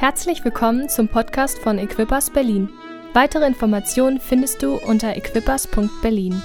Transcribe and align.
Herzlich 0.00 0.44
willkommen 0.44 0.88
zum 0.88 1.08
Podcast 1.08 1.58
von 1.58 1.76
Equippers 1.76 2.30
Berlin. 2.30 2.68
Weitere 3.14 3.44
Informationen 3.48 4.20
findest 4.20 4.62
du 4.62 4.76
unter 4.76 5.16
equippers.berlin. 5.16 6.40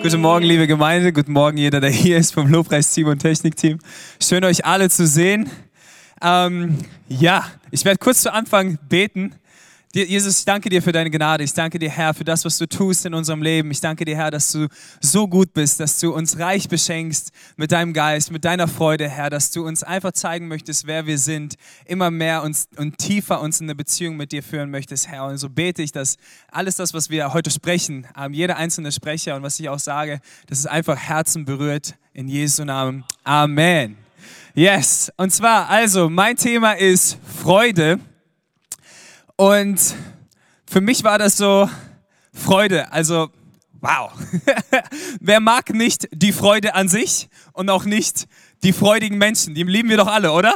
Guten 0.00 0.20
Morgen, 0.20 0.44
liebe 0.44 0.68
Gemeinde. 0.68 1.12
Guten 1.12 1.32
Morgen, 1.32 1.58
jeder, 1.58 1.80
der 1.80 1.90
hier 1.90 2.16
ist 2.16 2.32
vom 2.32 2.46
Lobpreisteam 2.46 3.08
und 3.08 3.18
Technikteam. 3.18 3.80
Schön, 4.22 4.44
euch 4.44 4.64
alle 4.64 4.88
zu 4.88 5.04
sehen. 5.04 5.50
Ähm, 6.22 6.78
ja, 7.08 7.44
ich 7.72 7.84
werde 7.84 7.98
kurz 7.98 8.22
zu 8.22 8.32
Anfang 8.32 8.78
beten. 8.88 9.34
Jesus, 9.94 10.40
ich 10.40 10.44
danke 10.44 10.68
dir 10.68 10.82
für 10.82 10.90
deine 10.90 11.08
Gnade. 11.08 11.44
Ich 11.44 11.52
danke 11.52 11.78
dir, 11.78 11.88
Herr, 11.88 12.14
für 12.14 12.24
das, 12.24 12.44
was 12.44 12.58
du 12.58 12.66
tust 12.66 13.06
in 13.06 13.14
unserem 13.14 13.42
Leben. 13.42 13.70
Ich 13.70 13.80
danke 13.80 14.04
dir, 14.04 14.16
Herr, 14.16 14.32
dass 14.32 14.50
du 14.50 14.66
so 15.00 15.28
gut 15.28 15.54
bist, 15.54 15.78
dass 15.78 16.00
du 16.00 16.12
uns 16.12 16.36
reich 16.40 16.68
beschenkst 16.68 17.30
mit 17.56 17.70
deinem 17.70 17.92
Geist, 17.92 18.32
mit 18.32 18.44
deiner 18.44 18.66
Freude, 18.66 19.08
Herr, 19.08 19.30
dass 19.30 19.52
du 19.52 19.64
uns 19.64 19.84
einfach 19.84 20.10
zeigen 20.10 20.48
möchtest, 20.48 20.88
wer 20.88 21.06
wir 21.06 21.16
sind, 21.16 21.54
immer 21.86 22.10
mehr 22.10 22.42
uns 22.42 22.66
und 22.76 22.98
tiefer 22.98 23.40
uns 23.40 23.60
in 23.60 23.66
eine 23.66 23.76
Beziehung 23.76 24.16
mit 24.16 24.32
dir 24.32 24.42
führen 24.42 24.68
möchtest, 24.68 25.06
Herr. 25.06 25.26
Und 25.26 25.38
so 25.38 25.48
bete 25.48 25.80
ich, 25.82 25.92
dass 25.92 26.16
alles 26.50 26.74
das, 26.74 26.92
was 26.92 27.08
wir 27.08 27.32
heute 27.32 27.52
sprechen, 27.52 28.08
ähm, 28.18 28.32
jeder 28.32 28.56
einzelne 28.56 28.90
Sprecher 28.90 29.36
und 29.36 29.44
was 29.44 29.60
ich 29.60 29.68
auch 29.68 29.78
sage, 29.78 30.20
dass 30.48 30.58
es 30.58 30.66
einfach 30.66 30.96
Herzen 30.96 31.44
berührt. 31.44 31.94
In 32.12 32.26
Jesu 32.28 32.64
Namen. 32.64 33.04
Amen. 33.22 33.96
Yes. 34.54 35.12
Und 35.16 35.32
zwar, 35.32 35.68
also, 35.68 36.08
mein 36.08 36.36
Thema 36.36 36.72
ist 36.72 37.16
Freude. 37.42 38.00
Und 39.36 39.80
für 40.64 40.80
mich 40.80 41.02
war 41.02 41.18
das 41.18 41.36
so 41.36 41.68
Freude. 42.32 42.92
Also, 42.92 43.30
wow. 43.80 44.12
Wer 45.20 45.40
mag 45.40 45.70
nicht 45.70 46.08
die 46.12 46.32
Freude 46.32 46.74
an 46.74 46.88
sich 46.88 47.28
und 47.52 47.68
auch 47.68 47.84
nicht 47.84 48.26
die 48.62 48.72
freudigen 48.72 49.18
Menschen? 49.18 49.54
Die 49.54 49.64
lieben 49.64 49.88
wir 49.88 49.96
doch 49.96 50.06
alle, 50.06 50.30
oder? 50.32 50.54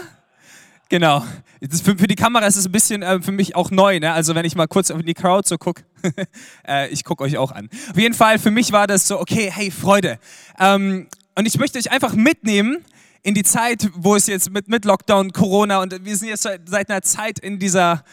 Genau. 0.88 1.24
Für, 1.60 1.98
für, 1.98 2.06
die 2.06 2.14
Kamera 2.14 2.46
ist 2.46 2.56
es 2.56 2.66
ein 2.66 2.72
bisschen 2.72 3.02
äh, 3.02 3.20
für 3.20 3.32
mich 3.32 3.56
auch 3.56 3.72
neu. 3.72 3.98
Ne? 3.98 4.12
Also 4.12 4.36
wenn 4.36 4.44
ich 4.44 4.54
mal 4.54 4.68
kurz 4.68 4.92
auf 4.92 5.02
die 5.02 5.14
Crowd 5.14 5.46
so 5.46 5.58
gucke, 5.58 5.82
äh, 6.66 6.88
ich 6.90 7.02
gucke 7.02 7.24
euch 7.24 7.36
auch 7.36 7.50
an. 7.50 7.68
Auf 7.90 7.98
jeden 7.98 8.14
Fall, 8.14 8.38
für 8.38 8.52
mich 8.52 8.70
war 8.70 8.86
das 8.86 9.08
so, 9.08 9.18
okay, 9.18 9.50
hey, 9.52 9.72
Freude. 9.72 10.20
Ähm, 10.58 11.08
und 11.34 11.46
ich 11.46 11.58
möchte 11.58 11.78
euch 11.78 11.90
einfach 11.90 12.14
mitnehmen 12.14 12.84
in 13.22 13.34
die 13.34 13.42
Zeit, 13.42 13.90
wo 13.94 14.14
es 14.14 14.28
jetzt 14.28 14.50
mit, 14.50 14.68
mit 14.68 14.84
Lockdown, 14.84 15.32
Corona 15.32 15.82
und 15.82 16.04
wir 16.04 16.16
sind 16.16 16.28
jetzt 16.28 16.42
seit 16.42 16.90
einer 16.90 17.02
Zeit 17.02 17.40
in 17.40 17.58
dieser 17.58 18.04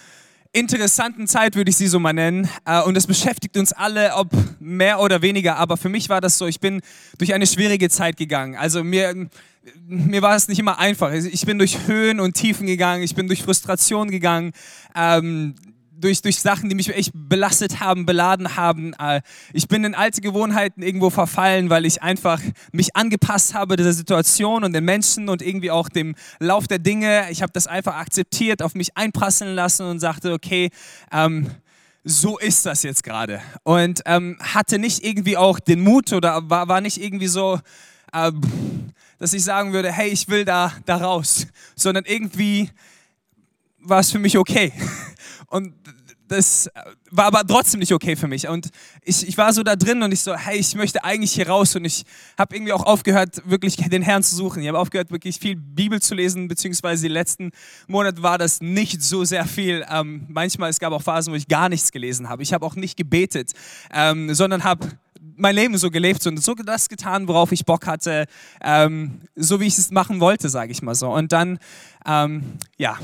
interessanten 0.55 1.27
Zeit, 1.27 1.55
würde 1.55 1.69
ich 1.69 1.77
sie 1.77 1.87
so 1.87 1.99
mal 1.99 2.13
nennen. 2.13 2.49
Äh, 2.65 2.81
und 2.81 2.95
es 2.97 3.07
beschäftigt 3.07 3.57
uns 3.57 3.73
alle, 3.73 4.15
ob 4.15 4.29
mehr 4.59 4.99
oder 4.99 5.21
weniger. 5.21 5.57
Aber 5.57 5.77
für 5.77 5.89
mich 5.89 6.09
war 6.09 6.21
das 6.21 6.37
so, 6.37 6.47
ich 6.47 6.59
bin 6.59 6.81
durch 7.17 7.33
eine 7.33 7.45
schwierige 7.45 7.89
Zeit 7.89 8.17
gegangen. 8.17 8.55
Also 8.55 8.83
mir, 8.83 9.27
mir 9.85 10.21
war 10.21 10.35
es 10.35 10.47
nicht 10.47 10.59
immer 10.59 10.79
einfach. 10.79 11.11
Ich 11.11 11.45
bin 11.45 11.59
durch 11.59 11.87
Höhen 11.87 12.19
und 12.19 12.33
Tiefen 12.33 12.67
gegangen, 12.67 13.03
ich 13.03 13.15
bin 13.15 13.27
durch 13.27 13.43
Frustration 13.43 14.09
gegangen. 14.09 14.53
Ähm, 14.95 15.55
durch, 15.99 16.21
durch 16.21 16.39
Sachen, 16.39 16.69
die 16.69 16.75
mich 16.75 16.89
echt 16.89 17.11
belastet 17.13 17.79
haben, 17.79 18.05
beladen 18.05 18.55
haben. 18.55 18.93
Äh, 18.99 19.21
ich 19.53 19.67
bin 19.67 19.83
in 19.83 19.95
alte 19.95 20.21
Gewohnheiten 20.21 20.81
irgendwo 20.81 21.09
verfallen, 21.09 21.69
weil 21.69 21.85
ich 21.85 22.01
einfach 22.01 22.41
mich 22.71 22.95
angepasst 22.95 23.53
habe 23.53 23.75
dieser 23.75 23.93
Situation 23.93 24.63
und 24.63 24.73
den 24.73 24.85
Menschen 24.85 25.29
und 25.29 25.41
irgendwie 25.41 25.71
auch 25.71 25.89
dem 25.89 26.15
Lauf 26.39 26.67
der 26.67 26.79
Dinge. 26.79 27.25
Ich 27.31 27.41
habe 27.41 27.51
das 27.53 27.67
einfach 27.67 27.95
akzeptiert, 27.95 28.61
auf 28.61 28.75
mich 28.75 28.95
einprasseln 28.97 29.55
lassen 29.55 29.85
und 29.85 29.99
sagte, 29.99 30.33
okay, 30.33 30.69
ähm, 31.11 31.49
so 32.03 32.37
ist 32.37 32.65
das 32.65 32.83
jetzt 32.83 33.03
gerade. 33.03 33.41
Und 33.63 34.01
ähm, 34.05 34.37
hatte 34.39 34.77
nicht 34.77 35.03
irgendwie 35.03 35.37
auch 35.37 35.59
den 35.59 35.81
Mut 35.81 36.13
oder 36.13 36.49
war, 36.49 36.67
war 36.67 36.81
nicht 36.81 37.01
irgendwie 37.01 37.27
so, 37.27 37.59
äh, 38.13 38.31
dass 39.17 39.33
ich 39.33 39.43
sagen 39.43 39.73
würde, 39.73 39.91
hey, 39.91 40.09
ich 40.09 40.29
will 40.29 40.45
da, 40.45 40.71
da 40.85 40.97
raus, 40.97 41.47
sondern 41.75 42.05
irgendwie 42.05 42.69
war 43.85 43.99
es 43.99 44.11
für 44.11 44.19
mich 44.19 44.37
okay. 44.37 44.71
Und 45.47 45.73
das 46.27 46.69
war 47.11 47.25
aber 47.25 47.45
trotzdem 47.45 47.79
nicht 47.79 47.93
okay 47.93 48.15
für 48.15 48.27
mich. 48.27 48.47
Und 48.47 48.69
ich, 49.03 49.27
ich 49.27 49.37
war 49.37 49.53
so 49.53 49.63
da 49.63 49.75
drin 49.75 50.01
und 50.01 50.11
ich 50.11 50.21
so, 50.21 50.35
hey, 50.35 50.57
ich 50.57 50.75
möchte 50.75 51.03
eigentlich 51.03 51.33
hier 51.33 51.47
raus. 51.47 51.75
Und 51.75 51.85
ich 51.85 52.03
habe 52.37 52.55
irgendwie 52.55 52.73
auch 52.73 52.83
aufgehört, 52.83 53.43
wirklich 53.45 53.75
den 53.75 54.01
Herrn 54.01 54.23
zu 54.23 54.35
suchen. 54.35 54.61
Ich 54.61 54.67
habe 54.67 54.79
aufgehört, 54.79 55.11
wirklich 55.11 55.37
viel 55.39 55.55
Bibel 55.55 56.01
zu 56.01 56.15
lesen, 56.15 56.47
beziehungsweise 56.47 57.03
die 57.03 57.13
letzten 57.13 57.51
Monate 57.87 58.23
war 58.23 58.37
das 58.37 58.59
nicht 58.59 59.03
so 59.03 59.23
sehr 59.23 59.45
viel. 59.45 59.85
Ähm, 59.89 60.25
manchmal, 60.27 60.69
es 60.69 60.79
gab 60.79 60.93
auch 60.93 61.01
Phasen, 61.01 61.31
wo 61.31 61.37
ich 61.37 61.47
gar 61.47 61.69
nichts 61.69 61.91
gelesen 61.91 62.27
habe. 62.27 62.43
Ich 62.43 62.53
habe 62.53 62.65
auch 62.65 62.75
nicht 62.75 62.97
gebetet, 62.97 63.51
ähm, 63.93 64.33
sondern 64.33 64.63
habe 64.63 64.87
mein 65.37 65.55
Leben 65.55 65.77
so 65.77 65.89
gelebt 65.91 66.25
und 66.27 66.41
so 66.41 66.53
das 66.55 66.89
getan, 66.89 67.27
worauf 67.27 67.51
ich 67.51 67.65
Bock 67.65 67.87
hatte, 67.87 68.25
ähm, 68.61 69.21
so 69.35 69.59
wie 69.59 69.67
ich 69.67 69.77
es 69.77 69.91
machen 69.91 70.19
wollte, 70.19 70.49
sage 70.49 70.71
ich 70.71 70.81
mal 70.81 70.95
so. 70.95 71.11
Und 71.11 71.31
dann, 71.31 71.59
ähm, 72.05 72.43
ja, 72.77 72.97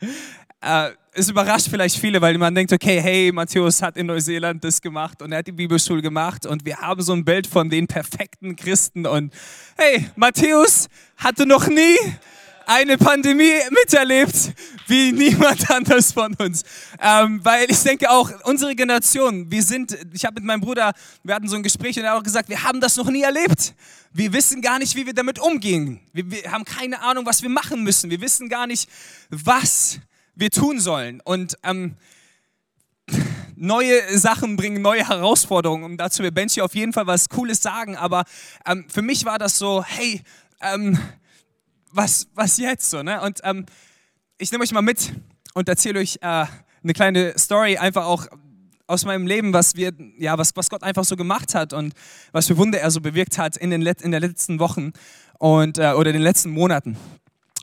äh, 0.60 0.90
es 1.16 1.28
überrascht 1.28 1.68
vielleicht 1.70 1.96
viele, 1.96 2.20
weil 2.20 2.36
man 2.38 2.54
denkt, 2.54 2.72
okay, 2.72 3.00
hey, 3.00 3.30
Matthäus 3.32 3.80
hat 3.82 3.96
in 3.96 4.06
Neuseeland 4.06 4.64
das 4.64 4.80
gemacht 4.80 5.22
und 5.22 5.30
er 5.32 5.38
hat 5.38 5.46
die 5.46 5.52
Bibelschule 5.52 6.02
gemacht 6.02 6.44
und 6.44 6.64
wir 6.64 6.78
haben 6.78 7.02
so 7.02 7.12
ein 7.12 7.24
Bild 7.24 7.46
von 7.46 7.70
den 7.70 7.86
perfekten 7.86 8.56
Christen 8.56 9.06
und 9.06 9.32
hey, 9.76 10.06
Matthäus 10.16 10.88
hatte 11.16 11.46
noch 11.46 11.68
nie 11.68 11.96
eine 12.66 12.98
Pandemie 12.98 13.52
miterlebt 13.70 14.52
wie 14.86 15.12
niemand 15.12 15.70
anders 15.70 16.12
von 16.12 16.34
uns. 16.34 16.62
Ähm, 17.00 17.40
weil 17.42 17.70
ich 17.70 17.82
denke 17.82 18.10
auch, 18.10 18.30
unsere 18.44 18.74
Generation, 18.74 19.50
wir 19.50 19.62
sind, 19.62 19.96
ich 20.12 20.24
habe 20.24 20.34
mit 20.34 20.44
meinem 20.44 20.60
Bruder, 20.60 20.92
wir 21.22 21.34
hatten 21.34 21.48
so 21.48 21.56
ein 21.56 21.62
Gespräch 21.62 21.96
und 21.98 22.04
er 22.04 22.12
hat 22.12 22.18
auch 22.18 22.22
gesagt, 22.22 22.48
wir 22.48 22.62
haben 22.62 22.80
das 22.80 22.96
noch 22.96 23.10
nie 23.10 23.22
erlebt. 23.22 23.74
Wir 24.12 24.32
wissen 24.32 24.62
gar 24.62 24.78
nicht, 24.78 24.94
wie 24.94 25.06
wir 25.06 25.14
damit 25.14 25.38
umgehen. 25.38 26.00
Wir, 26.12 26.30
wir 26.30 26.52
haben 26.52 26.64
keine 26.64 27.00
Ahnung, 27.02 27.26
was 27.26 27.42
wir 27.42 27.50
machen 27.50 27.82
müssen. 27.82 28.10
Wir 28.10 28.20
wissen 28.20 28.48
gar 28.48 28.66
nicht, 28.66 28.88
was 29.30 30.00
wir 30.34 30.50
tun 30.50 30.80
sollen. 30.80 31.20
Und 31.22 31.56
ähm, 31.62 31.96
neue 33.56 34.18
Sachen 34.18 34.56
bringen 34.56 34.82
neue 34.82 35.08
Herausforderungen. 35.08 35.84
Und 35.84 35.96
dazu 35.96 36.22
wird 36.22 36.34
Benji 36.34 36.60
auf 36.60 36.74
jeden 36.74 36.92
Fall 36.92 37.06
was 37.06 37.28
Cooles 37.28 37.60
sagen. 37.60 37.96
Aber 37.96 38.24
ähm, 38.66 38.86
für 38.88 39.02
mich 39.02 39.24
war 39.24 39.38
das 39.38 39.58
so, 39.58 39.84
hey, 39.84 40.22
ähm, 40.60 40.98
was, 41.94 42.26
was 42.34 42.58
jetzt 42.58 42.90
so? 42.90 43.02
Ne? 43.02 43.20
Und 43.20 43.40
ähm, 43.44 43.66
ich 44.38 44.50
nehme 44.52 44.64
euch 44.64 44.72
mal 44.72 44.82
mit 44.82 45.12
und 45.54 45.68
erzähle 45.68 46.00
euch 46.00 46.18
äh, 46.20 46.46
eine 46.82 46.92
kleine 46.92 47.38
Story, 47.38 47.78
einfach 47.78 48.04
auch 48.04 48.26
aus 48.86 49.04
meinem 49.04 49.26
Leben, 49.26 49.52
was 49.52 49.76
wir, 49.76 49.92
ja, 50.18 50.36
was, 50.36 50.54
was 50.56 50.68
Gott 50.68 50.82
einfach 50.82 51.04
so 51.04 51.16
gemacht 51.16 51.54
hat 51.54 51.72
und 51.72 51.94
was 52.32 52.46
für 52.48 52.58
Wunder 52.58 52.80
er 52.80 52.90
so 52.90 53.00
bewirkt 53.00 53.38
hat 53.38 53.56
in 53.56 53.70
den, 53.70 53.82
in 53.82 54.10
den 54.10 54.20
letzten 54.20 54.58
Wochen 54.58 54.92
und, 55.38 55.78
äh, 55.78 55.92
oder 55.92 56.12
den 56.12 56.22
letzten 56.22 56.50
Monaten. 56.50 56.96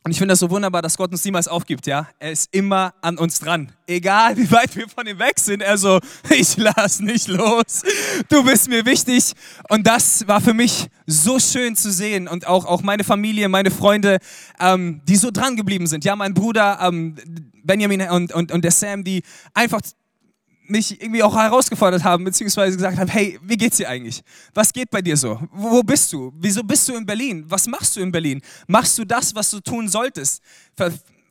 Und 0.03 0.09
ich 0.09 0.17
finde 0.17 0.31
das 0.31 0.39
so 0.39 0.49
wunderbar, 0.49 0.81
dass 0.81 0.97
Gott 0.97 1.11
uns 1.11 1.23
niemals 1.23 1.47
aufgibt, 1.47 1.85
ja. 1.85 2.07
Er 2.17 2.31
ist 2.31 2.53
immer 2.55 2.95
an 3.01 3.19
uns 3.19 3.39
dran. 3.39 3.71
Egal, 3.85 4.35
wie 4.35 4.49
weit 4.51 4.75
wir 4.75 4.89
von 4.89 5.05
ihm 5.05 5.19
weg 5.19 5.37
sind. 5.37 5.61
Er 5.61 5.77
so, 5.77 5.99
ich 6.31 6.57
lass 6.57 7.01
nicht 7.01 7.27
los. 7.27 7.83
Du 8.27 8.43
bist 8.43 8.67
mir 8.67 8.83
wichtig. 8.85 9.33
Und 9.69 9.85
das 9.85 10.27
war 10.27 10.41
für 10.41 10.55
mich 10.55 10.87
so 11.05 11.39
schön 11.39 11.75
zu 11.75 11.91
sehen. 11.91 12.27
Und 12.27 12.47
auch, 12.47 12.65
auch 12.65 12.81
meine 12.81 13.03
Familie, 13.03 13.47
meine 13.47 13.69
Freunde, 13.69 14.17
ähm, 14.59 15.01
die 15.07 15.17
so 15.17 15.29
dran 15.29 15.55
geblieben 15.55 15.85
sind. 15.85 16.03
Ja, 16.03 16.15
mein 16.15 16.33
Bruder, 16.33 16.79
ähm, 16.81 17.15
Benjamin 17.63 18.01
und, 18.09 18.33
und, 18.33 18.51
und 18.51 18.63
der 18.63 18.71
Sam, 18.71 19.03
die 19.03 19.21
einfach 19.53 19.81
mich 20.71 21.01
irgendwie 21.01 21.21
auch 21.21 21.35
herausgefordert 21.35 22.03
haben, 22.03 22.23
beziehungsweise 22.23 22.75
gesagt 22.75 22.97
haben, 22.97 23.09
hey, 23.09 23.39
wie 23.43 23.57
geht's 23.57 23.77
dir 23.77 23.89
eigentlich? 23.89 24.23
Was 24.53 24.73
geht 24.73 24.89
bei 24.89 25.01
dir 25.01 25.17
so? 25.17 25.39
Wo, 25.51 25.83
bist 25.83 26.11
du? 26.13 26.33
Wieso 26.37 26.63
bist 26.63 26.87
du 26.87 26.95
in 26.95 27.05
Berlin? 27.05 27.45
Was 27.47 27.67
machst 27.67 27.95
du 27.95 28.01
in 28.01 28.11
Berlin? 28.11 28.41
Machst 28.67 28.97
du 28.97 29.05
das, 29.05 29.35
was 29.35 29.51
du 29.51 29.59
tun 29.59 29.87
solltest? 29.87 30.41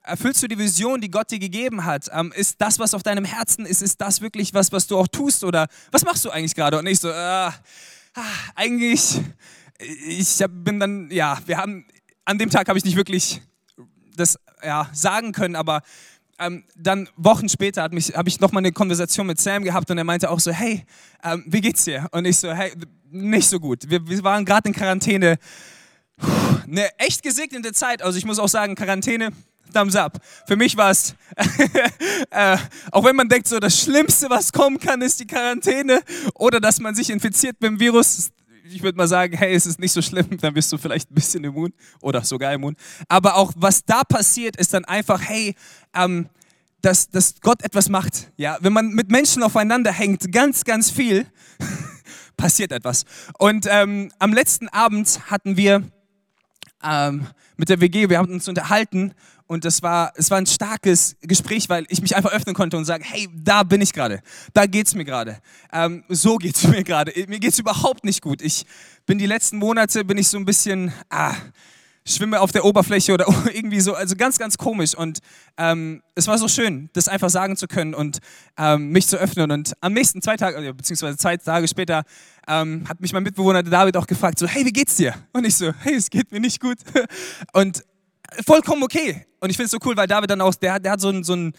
Erfüllst 0.03 0.43
du 0.43 0.49
die 0.49 0.59
Vision, 0.59 1.01
die 1.01 1.11
Gott 1.11 1.31
dir 1.31 1.39
gegeben 1.39 1.85
hat? 1.85 2.09
Ähm, 2.13 2.33
ist 2.37 2.61
das, 2.61 2.79
was 2.79 2.95
auf 2.95 3.03
deinem 3.03 3.25
Herzen 3.25 3.67
ist, 3.67 3.83
ist 3.83 4.01
das 4.01 4.21
wirklich 4.21 4.55
was, 4.55 4.71
was 4.73 4.87
du 4.87 4.99
auch 4.99 5.09
tust? 5.09 5.43
Oder 5.45 5.67
was 5.91 6.05
machst 6.05 6.25
du 6.25 6.31
eigentlich 6.31 6.55
gerade? 6.55 6.79
Und 6.79 6.87
ich 6.87 7.01
so, 7.01 7.09
äh, 7.09 7.51
eigentlich, 8.55 9.21
ich 9.79 10.45
bin 10.49 10.81
dann, 10.81 11.11
ja, 11.11 11.39
wir 11.47 11.57
haben, 11.59 11.87
an 12.25 12.39
dem 12.39 12.51
Tag 12.51 12.69
habe 12.69 12.79
ich 12.79 12.85
nicht 12.85 12.97
wirklich 12.97 13.41
das 14.17 14.39
ja, 14.63 14.89
sagen 14.93 15.33
können, 15.33 15.57
aber 15.57 15.83
ähm, 16.41 16.65
dann 16.75 17.09
Wochen 17.17 17.49
später 17.49 17.83
habe 17.83 17.99
ich 17.99 18.41
nochmal 18.41 18.63
eine 18.63 18.73
Konversation 18.73 19.27
mit 19.27 19.41
Sam 19.41 19.63
gehabt 19.63 19.91
und 19.91 19.99
er 19.99 20.05
meinte 20.05 20.31
auch 20.31 20.41
so, 20.41 20.51
hey, 20.51 20.85
ähm, 21.23 21.45
wie 21.47 21.61
geht's 21.61 21.85
dir? 21.85 22.09
Und 22.13 22.25
ich 22.25 22.39
so, 22.39 22.53
hey, 22.53 22.73
nicht 23.11 23.49
so 23.49 23.61
gut. 23.61 23.89
Wir, 23.89 24.07
wir 24.09 24.25
waren 24.25 24.45
gerade 24.45 24.69
in 24.69 24.75
Quarantäne. 24.75 25.39
Puh, 26.17 26.29
eine 26.67 26.99
echt 26.99 27.23
gesegnete 27.23 27.73
Zeit. 27.73 28.03
Also 28.03 28.19
ich 28.19 28.25
muss 28.25 28.39
auch 28.39 28.49
sagen, 28.49 28.75
Quarantäne, 28.75 29.31
Thumbs 29.73 29.97
up. 29.97 30.19
Für 30.47 30.57
mich 30.57 30.77
war 30.77 30.91
es, 30.91 31.15
äh, 32.31 32.57
auch 32.91 33.05
wenn 33.05 33.17
man 33.17 33.29
denkt, 33.29 33.49
so 33.49 33.59
das 33.59 33.81
Schlimmste, 33.81 34.31
was 34.31 34.53
kommen 34.53 34.79
kann, 34.79 35.03
ist 35.03 35.21
die 35.21 35.27
Quarantäne 35.27 36.03
oder 36.35 36.61
dass 36.61 36.81
man 36.81 36.95
sich 36.95 37.11
infiziert 37.11 37.61
mit 37.61 37.71
dem 37.71 37.81
Virus. 37.81 38.31
Ich 38.73 38.83
würde 38.83 38.97
mal 38.97 39.09
sagen, 39.09 39.37
hey, 39.37 39.53
es 39.55 39.67
ist 39.67 39.81
nicht 39.81 39.93
so 39.93 40.01
schlimm, 40.01 40.39
dann 40.41 40.55
bist 40.55 40.73
du 40.73 40.79
vielleicht 40.79 41.11
ein 41.11 41.15
bisschen 41.15 41.43
immun 41.43 41.73
oder 42.01 42.23
sogar 42.23 42.53
immun. 42.53 42.77
Aber 43.09 43.37
auch 43.37 43.53
was 43.57 43.85
da 43.85 44.05
passiert, 44.05 44.57
ist 44.57 44.73
dann 44.73 44.85
einfach, 44.85 45.21
hey, 45.21 45.57
ähm, 45.95 46.29
dass, 46.81 47.11
dass 47.11 47.41
Gott 47.41 47.63
etwas 47.63 47.89
macht. 47.89 48.31
Ja, 48.37 48.59
wenn 48.61 48.73
man 48.73 48.91
mit 48.91 49.11
Menschen 49.11 49.43
aufeinander 49.43 49.93
hängt, 49.93 50.33
ganz, 50.33 50.65
ganz 50.65 50.91
viel, 50.91 51.27
passiert 52.37 52.73
etwas. 52.73 53.05
Und 53.39 53.67
ähm, 53.69 54.13
am 54.19 54.33
letzten 54.33 54.69
Abend 54.69 55.31
hatten 55.31 55.57
wir 55.57 55.83
ähm, 56.83 57.27
mit 57.57 57.69
der 57.69 57.81
WG, 57.81 58.09
wir 58.09 58.19
haben 58.19 58.33
uns 58.33 58.49
unterhalten 58.49 59.13
und 59.51 59.65
das 59.65 59.83
war, 59.83 60.13
es 60.15 60.31
war 60.31 60.39
ein 60.39 60.47
starkes 60.47 61.17
Gespräch, 61.23 61.69
weil 61.69 61.85
ich 61.89 62.01
mich 62.01 62.15
einfach 62.15 62.31
öffnen 62.31 62.55
konnte 62.55 62.77
und 62.77 62.85
sagen, 62.85 63.03
hey, 63.03 63.29
da 63.35 63.65
bin 63.65 63.81
ich 63.81 63.93
gerade, 63.93 64.21
da 64.55 64.67
geht's 64.67 64.95
mir 64.95 65.05
gerade, 65.05 65.39
ähm, 65.73 66.05
so 66.09 66.37
geht's 66.37 66.63
mir 66.69 66.85
gerade, 66.85 67.13
mir 67.27 67.41
geht's 67.41 67.59
überhaupt 67.59 68.05
nicht 68.05 68.23
gut. 68.23 68.43
Ich 68.43 68.65
bin 69.07 69.19
die 69.19 69.27
letzten 69.27 69.59
Monate, 69.59 70.05
bin 70.05 70.19
ich 70.19 70.29
so 70.29 70.39
ein 70.39 70.45
bisschen, 70.45 70.93
ah, 71.09 71.35
schwimme 72.07 72.41
auf 72.41 72.53
der 72.53 72.65
Oberfläche 72.65 73.13
oder 73.13 73.27
irgendwie 73.53 73.81
so, 73.81 73.95
also 73.95 74.15
ganz, 74.15 74.39
ganz 74.39 74.57
komisch. 74.57 74.95
Und 74.95 75.19
ähm, 75.59 76.01
es 76.15 76.29
war 76.29 76.39
so 76.39 76.47
schön, 76.47 76.89
das 76.93 77.09
einfach 77.09 77.31
sagen 77.31 77.57
zu 77.57 77.67
können 77.67 77.93
und 77.93 78.19
ähm, 78.57 78.91
mich 78.91 79.09
zu 79.09 79.17
öffnen. 79.17 79.51
Und 79.51 79.73
am 79.81 79.95
nächsten 79.95 80.23
zwei 80.23 80.37
Tage, 80.37 80.73
beziehungsweise 80.75 81.17
zwei 81.17 81.37
Tage 81.37 81.67
später, 81.67 82.05
ähm, 82.47 82.89
hat 82.89 83.01
mich 83.01 83.13
mein 83.13 83.25
Mitbewohner 83.25 83.65
David 83.65 83.97
auch 83.97 84.07
gefragt, 84.07 84.39
so, 84.39 84.47
hey, 84.47 84.65
wie 84.65 84.73
geht's 84.73 84.95
dir? 84.95 85.15
Und 85.33 85.45
ich 85.45 85.57
so, 85.57 85.73
hey, 85.81 85.97
es 85.97 86.09
geht 86.09 86.31
mir 86.31 86.41
nicht 86.41 86.61
gut. 86.61 86.79
Und 87.53 87.83
vollkommen 88.45 88.83
okay. 88.83 89.27
Und 89.41 89.51
ich 89.51 89.57
finde 89.57 89.67
es 89.67 89.71
so 89.73 89.79
cool, 89.85 89.97
weil 89.97 90.07
David 90.07 90.31
dann 90.31 90.41
auch, 90.41 90.55
der, 90.55 90.79
der 90.79 90.93
hat 90.93 91.01
so, 91.01 91.11
ein, 91.11 91.25
so, 91.25 91.35
ein, 91.35 91.53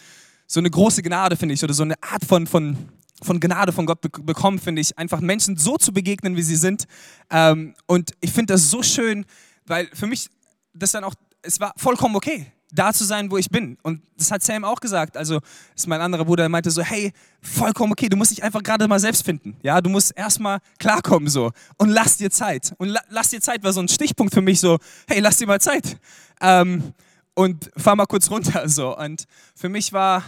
so 0.46 0.60
eine 0.60 0.70
große 0.70 1.02
Gnade, 1.02 1.36
finde 1.36 1.54
ich, 1.54 1.62
oder 1.64 1.74
so 1.74 1.82
eine 1.82 1.94
Art 2.02 2.24
von, 2.24 2.46
von, 2.46 2.76
von 3.22 3.40
Gnade 3.40 3.72
von 3.72 3.86
Gott 3.86 4.00
bekommen, 4.00 4.58
finde 4.58 4.80
ich, 4.80 4.96
einfach 4.98 5.20
Menschen 5.20 5.56
so 5.56 5.76
zu 5.76 5.92
begegnen, 5.92 6.36
wie 6.36 6.42
sie 6.42 6.56
sind. 6.56 6.84
Ähm, 7.30 7.74
und 7.86 8.12
ich 8.20 8.32
finde 8.32 8.54
das 8.54 8.70
so 8.70 8.82
schön, 8.82 9.24
weil 9.66 9.88
für 9.92 10.06
mich 10.06 10.28
das 10.74 10.92
dann 10.92 11.04
auch, 11.04 11.14
es 11.42 11.60
war 11.60 11.72
vollkommen 11.76 12.16
okay 12.16 12.52
da 12.72 12.92
zu 12.92 13.04
sein, 13.04 13.30
wo 13.30 13.36
ich 13.36 13.50
bin. 13.50 13.76
Und 13.82 14.02
das 14.16 14.30
hat 14.30 14.42
Sam 14.42 14.64
auch 14.64 14.80
gesagt. 14.80 15.16
Also, 15.16 15.40
ist 15.76 15.86
mein 15.86 16.00
anderer 16.00 16.24
Bruder, 16.24 16.44
der 16.44 16.48
meinte 16.48 16.70
so, 16.70 16.82
hey, 16.82 17.12
vollkommen 17.40 17.92
okay, 17.92 18.08
du 18.08 18.16
musst 18.16 18.30
dich 18.30 18.42
einfach 18.42 18.62
gerade 18.62 18.88
mal 18.88 18.98
selbst 18.98 19.24
finden. 19.24 19.56
Ja, 19.62 19.80
du 19.80 19.90
musst 19.90 20.16
erstmal 20.16 20.58
klarkommen 20.78 21.28
so 21.28 21.52
und 21.76 21.90
lass 21.90 22.16
dir 22.16 22.30
Zeit. 22.30 22.72
Und 22.78 22.88
la 22.88 23.00
lass 23.10 23.28
dir 23.28 23.40
Zeit 23.40 23.62
war 23.62 23.72
so 23.72 23.80
ein 23.80 23.88
Stichpunkt 23.88 24.34
für 24.34 24.40
mich 24.40 24.60
so, 24.60 24.78
hey, 25.06 25.20
lass 25.20 25.36
dir 25.36 25.46
mal 25.46 25.60
Zeit. 25.60 25.98
Ähm, 26.40 26.94
und 27.34 27.70
fahr 27.76 27.96
mal 27.96 28.06
kurz 28.06 28.30
runter 28.30 28.68
so. 28.68 28.96
Und 28.96 29.26
für 29.54 29.68
mich 29.68 29.92
war 29.92 30.24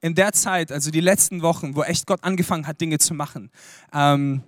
in 0.00 0.14
der 0.14 0.32
Zeit, 0.32 0.70
also 0.70 0.90
die 0.90 1.00
letzten 1.00 1.42
Wochen, 1.42 1.74
wo 1.74 1.82
echt 1.82 2.06
Gott 2.06 2.22
angefangen 2.22 2.66
hat, 2.66 2.80
Dinge 2.80 2.98
zu 2.98 3.14
machen, 3.14 3.50
ähm, 3.92 4.42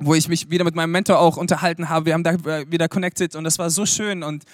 wo 0.00 0.14
ich 0.14 0.28
mich 0.28 0.50
wieder 0.50 0.64
mit 0.64 0.74
meinem 0.74 0.90
Mentor 0.90 1.18
auch 1.18 1.36
unterhalten 1.36 1.88
habe, 1.88 2.06
wir 2.06 2.14
haben 2.14 2.24
da 2.24 2.34
wieder 2.70 2.88
connected 2.88 3.36
und 3.36 3.44
das 3.44 3.58
war 3.58 3.70
so 3.70 3.86
schön 3.86 4.22
und 4.22 4.44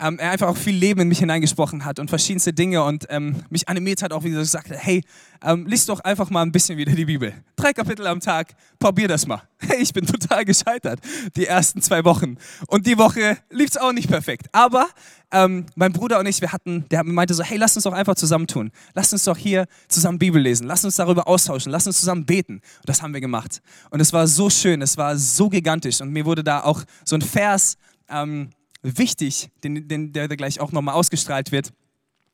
ähm, 0.00 0.18
er 0.18 0.30
einfach 0.30 0.48
auch 0.48 0.56
viel 0.56 0.74
Leben 0.74 1.00
in 1.00 1.08
mich 1.08 1.18
hineingesprochen 1.18 1.84
hat 1.84 1.98
und 1.98 2.08
verschiedenste 2.08 2.52
Dinge 2.52 2.82
und 2.82 3.06
ähm, 3.08 3.42
mich 3.50 3.68
animiert 3.68 4.02
hat, 4.02 4.12
auch 4.12 4.24
wie 4.24 4.30
gesagt, 4.30 4.68
hey, 4.70 5.02
ähm, 5.42 5.66
lies 5.66 5.86
doch 5.86 6.00
einfach 6.00 6.30
mal 6.30 6.42
ein 6.42 6.52
bisschen 6.52 6.78
wieder 6.78 6.92
die 6.92 7.04
Bibel. 7.04 7.32
Drei 7.56 7.72
Kapitel 7.72 8.06
am 8.06 8.20
Tag, 8.20 8.54
probier 8.78 9.08
das 9.08 9.26
mal. 9.26 9.42
Hey, 9.58 9.80
ich 9.80 9.94
bin 9.94 10.06
total 10.06 10.44
gescheitert 10.44 11.00
die 11.34 11.46
ersten 11.46 11.80
zwei 11.80 12.04
Wochen 12.04 12.36
und 12.66 12.86
die 12.86 12.98
Woche 12.98 13.38
lief 13.50 13.70
es 13.70 13.78
auch 13.78 13.92
nicht 13.92 14.06
perfekt. 14.06 14.48
Aber 14.52 14.86
ähm, 15.32 15.64
mein 15.74 15.92
Bruder 15.94 16.18
und 16.18 16.26
ich, 16.26 16.42
wir 16.42 16.52
hatten, 16.52 16.84
der 16.90 17.02
meinte 17.04 17.32
so, 17.32 17.42
hey, 17.42 17.56
lass 17.56 17.74
uns 17.74 17.84
doch 17.84 17.94
einfach 17.94 18.14
zusammentun. 18.14 18.70
Lass 18.94 19.14
uns 19.14 19.24
doch 19.24 19.36
hier 19.36 19.66
zusammen 19.88 20.18
Bibel 20.18 20.40
lesen. 20.40 20.66
Lass 20.66 20.84
uns 20.84 20.96
darüber 20.96 21.26
austauschen. 21.26 21.72
Lass 21.72 21.86
uns 21.86 21.98
zusammen 21.98 22.26
beten. 22.26 22.54
Und 22.54 22.88
das 22.88 23.02
haben 23.02 23.14
wir 23.14 23.20
gemacht. 23.20 23.62
Und 23.90 24.00
es 24.00 24.12
war 24.12 24.26
so 24.26 24.50
schön, 24.50 24.82
es 24.82 24.98
war 24.98 25.16
so 25.16 25.48
gigantisch 25.48 26.00
und 26.02 26.12
mir 26.12 26.26
wurde 26.26 26.44
da 26.44 26.62
auch 26.62 26.82
so 27.04 27.16
ein 27.16 27.22
Vers 27.22 27.76
ähm, 28.08 28.50
wichtig, 28.82 29.50
den, 29.64 29.88
den, 29.88 30.12
der 30.12 30.28
gleich 30.28 30.60
auch 30.60 30.72
nochmal 30.72 30.94
ausgestrahlt 30.94 31.52
wird. 31.52 31.72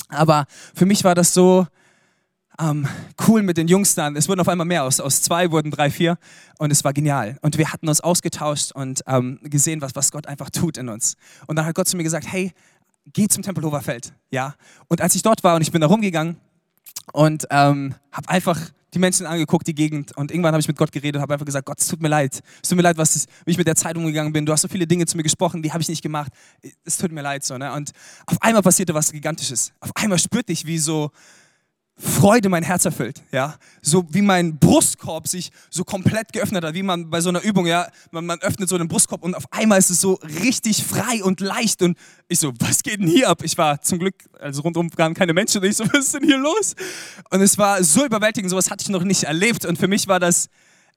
Aber 0.09 0.47
für 0.75 0.87
mich 0.87 1.05
war 1.05 1.15
das 1.15 1.33
so 1.33 1.67
ähm, 2.61 2.87
cool 3.27 3.43
mit 3.43 3.57
den 3.57 3.69
Jungs 3.69 3.95
dann. 3.95 4.17
Es 4.17 4.29
wurden 4.29 4.41
auf 4.41 4.49
einmal 4.49 4.67
mehr. 4.67 4.85
Aus, 4.85 5.01
aus 5.01 5.23
zwei 5.23 5.51
wurden 5.51 5.71
drei, 5.71 5.91
vier. 5.91 6.19
Und 6.59 6.71
es 6.71 6.85
war 6.85 6.93
genial. 6.93 7.39
Und 7.41 7.59
wir 7.59 7.73
hatten 7.73 7.89
uns 7.89 8.01
ausgetauscht 8.01 8.73
und 8.73 9.03
ähm, 9.07 9.39
gesehen, 9.43 9.81
was, 9.81 9.95
was 9.95 10.13
Gott 10.13 10.27
einfach 10.27 10.51
tut 10.51 10.77
in 10.77 10.89
uns. 10.89 11.17
Und 11.47 11.57
dann 11.57 11.67
hat 11.67 11.75
Gott 11.75 11.89
zu 11.89 11.97
mir 11.97 12.03
gesagt, 12.03 12.27
hey, 12.31 12.53
geh 13.13 13.27
zum 13.29 13.43
Tempelhofer 13.43 13.81
Feld. 13.81 14.13
Ja? 14.31 14.55
Und 14.89 15.01
als 15.01 15.15
ich 15.15 15.23
dort 15.23 15.43
war 15.45 15.57
und 15.57 15.63
ich 15.63 15.73
bin 15.73 15.81
da 15.81 15.87
rumgegangen 15.87 16.37
und 17.13 17.47
ähm, 17.51 17.95
habe 18.13 18.29
einfach 18.29 18.61
die 18.95 18.99
Menschen 18.99 19.27
angeguckt, 19.27 19.67
die 19.67 19.75
Gegend. 19.75 20.17
Und 20.17 20.31
irgendwann 20.31 20.53
habe 20.53 20.61
ich 20.61 20.69
mit 20.69 20.77
Gott 20.77 20.93
geredet 20.93 21.17
und 21.17 21.23
habe 21.23 21.35
einfach 21.35 21.47
gesagt, 21.47 21.67
Gott, 21.67 21.81
es 21.81 21.89
tut 21.89 22.03
mir 22.03 22.09
leid. 22.09 22.41
Es 22.63 22.69
tut 22.69 22.77
mir 22.77 22.83
leid, 22.83 22.99
was 22.99 23.27
wie 23.45 23.51
ich 23.51 23.59
mit 23.59 23.67
der 23.67 23.77
Zeit 23.77 23.97
umgegangen 23.97 24.33
bin. 24.33 24.45
Du 24.45 24.53
hast 24.53 24.63
so 24.63 24.69
viele 24.69 24.87
Dinge 24.87 25.07
zu 25.07 25.17
mir 25.17 25.23
gesprochen, 25.23 25.63
die 25.63 25.73
habe 25.73 25.83
ich 25.83 25.89
nicht 25.89 26.03
gemacht. 26.03 26.33
Es 26.85 26.99
tut 26.99 27.13
mir 27.13 27.23
leid. 27.23 27.45
So, 27.45 27.57
ne? 27.57 27.73
Und 27.73 27.93
auf 28.27 28.41
einmal 28.41 28.63
passierte 28.63 28.95
was 28.95 29.13
Gigantisches. 29.13 29.73
Auf 29.81 29.91
einmal 29.97 30.19
spürte 30.19 30.53
ich, 30.53 30.67
wie 30.67 30.79
so 30.79 31.11
Freude 31.99 32.49
mein 32.49 32.63
Herz 32.63 32.85
erfüllt, 32.85 33.23
ja. 33.33 33.57
So 33.83 34.07
wie 34.11 34.23
mein 34.23 34.59
Brustkorb 34.59 35.29
sich 35.29 35.51
so 35.71 35.85
komplett 35.85 36.33
geöffnet 36.33 36.65
hat, 36.65 36.75
wie 36.75 36.83
man 36.83 37.11
bei 37.11 37.21
so 37.21 37.29
einer 37.29 37.43
Übung, 37.43 37.67
ja, 37.67 37.89
man, 38.11 38.25
man 38.25 38.41
öffnet 38.41 38.69
so 38.69 38.79
den 38.79 38.89
Brustkorb 38.89 39.23
und 39.23 39.35
auf 39.35 39.45
einmal 39.51 39.79
ist 39.79 39.91
es 39.91 40.01
so 40.01 40.15
richtig 40.43 40.83
frei 40.85 41.23
und 41.23 41.41
leicht 41.41 41.83
und 41.83 41.99
ich 42.29 42.39
so, 42.39 42.53
was 42.59 42.83
geht 42.83 43.01
denn 43.01 43.09
hier 43.09 43.29
ab? 43.29 43.43
Ich 43.45 43.59
war 43.59 43.83
zum 43.83 43.99
Glück, 43.99 44.15
also 44.41 44.63
rundum 44.63 44.91
waren 44.97 45.15
keine 45.15 45.35
Menschen 45.35 45.61
und 45.61 45.69
ich 45.69 45.77
so, 45.77 45.85
was 45.93 46.07
ist 46.07 46.15
denn 46.15 46.25
hier 46.25 46.39
los? 46.39 46.75
Und 47.31 47.43
es 47.43 47.59
war 47.59 47.85
so 47.85 48.07
überwältigend, 48.07 48.51
sowas 48.51 48.71
hatte 48.71 48.83
ich 48.83 48.89
noch 48.89 49.05
nicht 49.05 49.25
erlebt 49.25 49.67
und 49.67 49.79
für 49.79 49.89
mich 49.89 50.09
war 50.09 50.19
das 50.19 50.49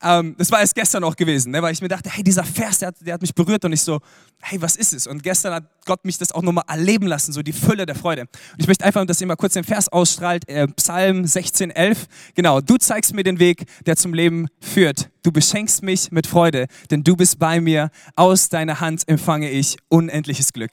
ähm, 0.01 0.35
das 0.37 0.51
war 0.51 0.59
erst 0.59 0.75
gestern 0.75 1.03
auch 1.03 1.15
gewesen, 1.15 1.51
ne, 1.51 1.61
weil 1.61 1.73
ich 1.73 1.81
mir 1.81 1.87
dachte, 1.87 2.09
hey, 2.09 2.23
dieser 2.23 2.43
Vers, 2.43 2.79
der 2.79 2.89
hat, 2.89 2.95
der 2.99 3.13
hat, 3.13 3.21
mich 3.21 3.33
berührt 3.33 3.63
und 3.65 3.73
ich 3.73 3.81
so, 3.81 3.99
hey, 4.41 4.61
was 4.61 4.75
ist 4.75 4.93
es? 4.93 5.07
Und 5.07 5.23
gestern 5.23 5.53
hat 5.53 5.63
Gott 5.85 6.03
mich 6.03 6.17
das 6.17 6.31
auch 6.31 6.41
nochmal 6.41 6.65
erleben 6.67 7.07
lassen, 7.07 7.31
so 7.31 7.41
die 7.41 7.53
Fülle 7.53 7.85
der 7.85 7.95
Freude. 7.95 8.21
Und 8.21 8.59
ich 8.59 8.67
möchte 8.67 8.83
einfach, 8.85 9.05
dass 9.05 9.21
ihr 9.21 9.27
mal 9.27 9.35
kurz 9.35 9.53
den 9.53 9.63
Vers 9.63 9.87
ausstrahlt, 9.89 10.47
äh, 10.49 10.67
Psalm 10.67 11.25
16, 11.25 11.71
11. 11.71 12.07
Genau, 12.35 12.61
du 12.61 12.77
zeigst 12.77 13.13
mir 13.13 13.23
den 13.23 13.39
Weg, 13.39 13.65
der 13.85 13.95
zum 13.95 14.13
Leben 14.13 14.47
führt. 14.59 15.09
Du 15.23 15.31
beschenkst 15.31 15.81
mich 15.81 16.11
mit 16.11 16.27
Freude, 16.27 16.67
denn 16.91 17.03
du 17.03 17.15
bist 17.15 17.39
bei 17.39 17.59
mir. 17.59 17.89
Aus 18.15 18.49
deiner 18.49 18.79
Hand 18.79 19.07
empfange 19.07 19.49
ich 19.49 19.77
unendliches 19.89 20.53
Glück. 20.53 20.71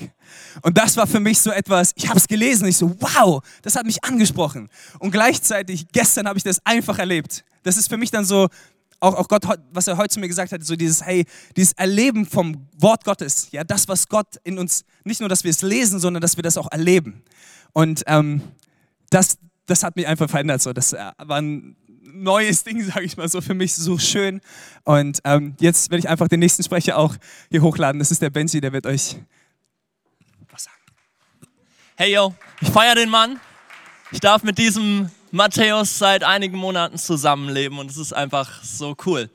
Und 0.60 0.76
das 0.76 0.96
war 0.96 1.06
für 1.06 1.20
mich 1.20 1.40
so 1.40 1.50
etwas, 1.50 1.92
ich 1.94 2.08
habe 2.08 2.18
es 2.18 2.28
gelesen, 2.28 2.66
ich 2.66 2.76
so, 2.76 2.94
wow, 3.00 3.42
das 3.62 3.76
hat 3.76 3.86
mich 3.86 4.04
angesprochen. 4.04 4.68
Und 4.98 5.10
gleichzeitig, 5.10 5.86
gestern 5.92 6.28
habe 6.28 6.36
ich 6.36 6.44
das 6.44 6.58
einfach 6.64 6.98
erlebt. 6.98 7.44
Das 7.62 7.76
ist 7.76 7.88
für 7.88 7.96
mich 7.96 8.10
dann 8.10 8.24
so, 8.24 8.48
auch, 9.02 9.14
auch 9.14 9.28
Gott, 9.28 9.44
was 9.72 9.88
er 9.88 9.96
heute 9.96 10.14
zu 10.14 10.20
mir 10.20 10.28
gesagt 10.28 10.52
hat, 10.52 10.64
so 10.64 10.76
dieses, 10.76 11.04
hey, 11.04 11.24
dieses 11.56 11.72
Erleben 11.72 12.24
vom 12.24 12.68
Wort 12.78 13.04
Gottes, 13.04 13.48
ja, 13.50 13.64
das, 13.64 13.88
was 13.88 14.08
Gott 14.08 14.36
in 14.44 14.58
uns, 14.58 14.84
nicht 15.04 15.20
nur, 15.20 15.28
dass 15.28 15.42
wir 15.42 15.50
es 15.50 15.62
lesen, 15.62 15.98
sondern 15.98 16.20
dass 16.20 16.36
wir 16.36 16.42
das 16.42 16.56
auch 16.56 16.70
erleben. 16.70 17.22
Und 17.72 18.04
ähm, 18.06 18.42
das, 19.10 19.38
das 19.66 19.82
hat 19.82 19.96
mich 19.96 20.06
einfach 20.06 20.30
verändert. 20.30 20.62
So. 20.62 20.72
Das 20.72 20.92
äh, 20.92 21.10
war 21.18 21.40
ein 21.40 21.76
neues 22.00 22.62
Ding, 22.62 22.82
sage 22.86 23.04
ich 23.04 23.16
mal 23.16 23.28
so, 23.28 23.40
für 23.40 23.54
mich 23.54 23.74
so 23.74 23.98
schön. 23.98 24.40
Und 24.84 25.18
ähm, 25.24 25.56
jetzt 25.58 25.90
werde 25.90 26.00
ich 26.00 26.08
einfach 26.08 26.28
den 26.28 26.40
nächsten 26.40 26.62
Sprecher 26.62 26.96
auch 26.96 27.16
hier 27.50 27.62
hochladen. 27.62 27.98
Das 27.98 28.12
ist 28.12 28.22
der 28.22 28.30
Benji, 28.30 28.60
der 28.60 28.72
wird 28.72 28.86
euch 28.86 29.16
was 30.50 30.64
sagen. 30.64 30.76
Hey 31.96 32.14
yo, 32.14 32.34
ich 32.60 32.70
feiere 32.70 32.94
den 32.94 33.10
Mann. 33.10 33.40
Ich 34.12 34.20
darf 34.20 34.44
mit 34.44 34.58
diesem 34.58 35.10
Matthäus 35.34 35.98
seit 35.98 36.24
einigen 36.24 36.58
Monaten 36.58 36.98
zusammenleben 36.98 37.78
und 37.78 37.90
es 37.90 37.96
ist 37.96 38.12
einfach 38.12 38.62
so 38.62 38.94
cool. 39.06 39.30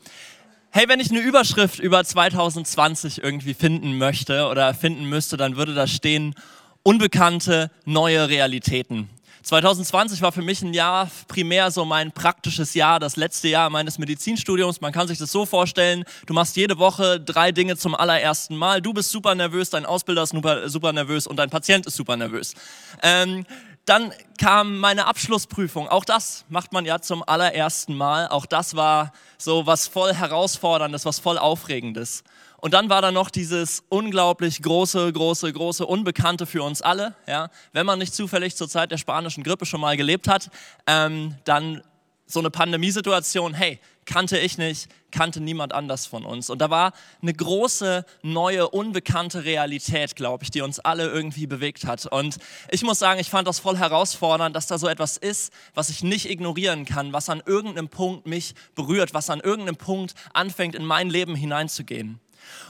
Hey, 0.70 0.88
wenn 0.88 1.00
ich 1.00 1.10
eine 1.10 1.22
Überschrift 1.22 1.80
über 1.80 2.04
2020 2.04 3.24
irgendwie 3.24 3.56
finden 3.56 3.98
möchte 3.98 4.46
oder 4.46 4.76
finden 4.76 5.10
müsste, 5.10 5.38
dann 5.38 5.58
würde 5.58 5.74
da 5.74 5.88
stehen, 5.88 6.36
unbekannte 6.84 7.72
neue 7.86 8.30
Realitäten. 8.30 9.10
2020 9.48 10.22
war 10.22 10.32
für 10.32 10.42
mich 10.42 10.62
ein 10.62 10.74
Jahr 10.74 11.10
primär 11.30 11.72
so 11.72 11.86
mein 11.86 12.12
praktisches 12.12 12.74
Jahr, 12.74 13.00
das 13.00 13.16
letzte 13.16 13.48
Jahr 13.48 13.70
meines 13.70 13.98
Medizinstudiums. 13.98 14.82
Man 14.82 14.92
kann 14.92 15.08
sich 15.08 15.18
das 15.18 15.32
so 15.32 15.46
vorstellen, 15.46 16.04
du 16.26 16.34
machst 16.34 16.58
jede 16.58 16.78
Woche 16.78 17.20
drei 17.20 17.52
Dinge 17.54 17.78
zum 17.78 17.96
allerersten 17.96 18.56
Mal. 18.56 18.82
Du 18.82 18.94
bist 18.94 19.10
super 19.10 19.34
nervös, 19.34 19.70
dein 19.70 19.86
Ausbilder 19.86 20.24
ist 20.24 20.32
super, 20.32 20.94
nervös 20.94 21.26
und 21.26 21.38
dein 21.38 21.50
Patient 21.50 21.88
ist 21.88 21.96
super 21.96 22.18
nervös. 22.18 22.54
Ähm, 23.02 23.46
dann 23.88 24.14
kam 24.38 24.80
meine 24.80 25.08
Abschlussprüfung. 25.08 25.88
Auch 25.88 26.04
das 26.04 26.44
macht 26.50 26.74
man 26.74 26.86
ja 26.86 27.00
zum 27.00 27.24
allerersten 27.26 27.96
Mal. 27.96 28.28
Auch 28.28 28.46
das 28.46 28.76
war 28.76 29.14
so 29.38 29.66
was 29.66 29.88
voll 29.88 30.14
herausforderndes, 30.14 31.06
was 31.06 31.20
voll 31.20 31.38
aufregendes. 31.38 32.24
Und 32.60 32.74
dann 32.74 32.90
war 32.90 33.02
da 33.02 33.12
noch 33.12 33.30
dieses 33.30 33.84
unglaublich 33.88 34.62
große, 34.62 35.14
große, 35.14 35.54
große 35.54 35.86
Unbekannte 35.86 36.46
für 36.46 36.64
uns 36.64 36.82
alle. 36.82 37.16
Ja? 37.28 37.50
Wenn 37.72 37.86
man 37.86 37.98
nicht 37.98 38.14
zufällig 38.14 38.58
zur 38.58 38.68
Zeit 38.68 38.92
der 38.92 38.98
spanischen 38.98 39.44
Grippe 39.44 39.66
schon 39.66 39.80
mal 39.80 39.96
gelebt 39.96 40.28
hat, 40.28 40.50
ähm, 40.86 41.36
dann 41.46 41.82
so 42.28 42.40
eine 42.40 42.52
Pandemiesituation, 42.52 43.54
hey, 43.54 43.80
kannte 44.06 44.38
ich 44.38 44.58
nicht, 44.58 44.90
kannte 45.12 45.40
niemand 45.42 45.74
anders 45.74 46.06
von 46.06 46.26
uns. 46.26 46.50
Und 46.50 46.60
da 46.60 46.70
war 46.70 46.94
eine 47.22 47.34
große, 47.34 48.06
neue, 48.22 48.70
unbekannte 48.70 49.44
Realität, 49.46 50.16
glaube 50.16 50.44
ich, 50.44 50.52
die 50.52 50.62
uns 50.62 50.80
alle 50.80 51.08
irgendwie 51.08 51.48
bewegt 51.48 51.86
hat. 51.86 52.06
Und 52.06 52.38
ich 52.70 52.84
muss 52.84 53.00
sagen, 53.00 53.20
ich 53.20 53.30
fand 53.30 53.48
das 53.48 53.60
voll 53.60 53.78
herausfordernd, 53.78 54.56
dass 54.56 54.68
da 54.68 54.78
so 54.78 54.88
etwas 54.88 55.18
ist, 55.18 55.54
was 55.74 55.90
ich 55.90 56.04
nicht 56.04 56.30
ignorieren 56.30 56.86
kann, 56.86 57.14
was 57.14 57.30
an 57.30 57.42
irgendeinem 57.46 57.90
Punkt 57.90 58.28
mich 58.28 58.56
berührt, 58.76 59.14
was 59.14 59.30
an 59.30 59.40
irgendeinem 59.40 59.78
Punkt 59.78 60.14
anfängt, 60.34 60.76
in 60.76 60.86
mein 60.86 61.10
Leben 61.10 61.36
hineinzugehen. 61.36 62.20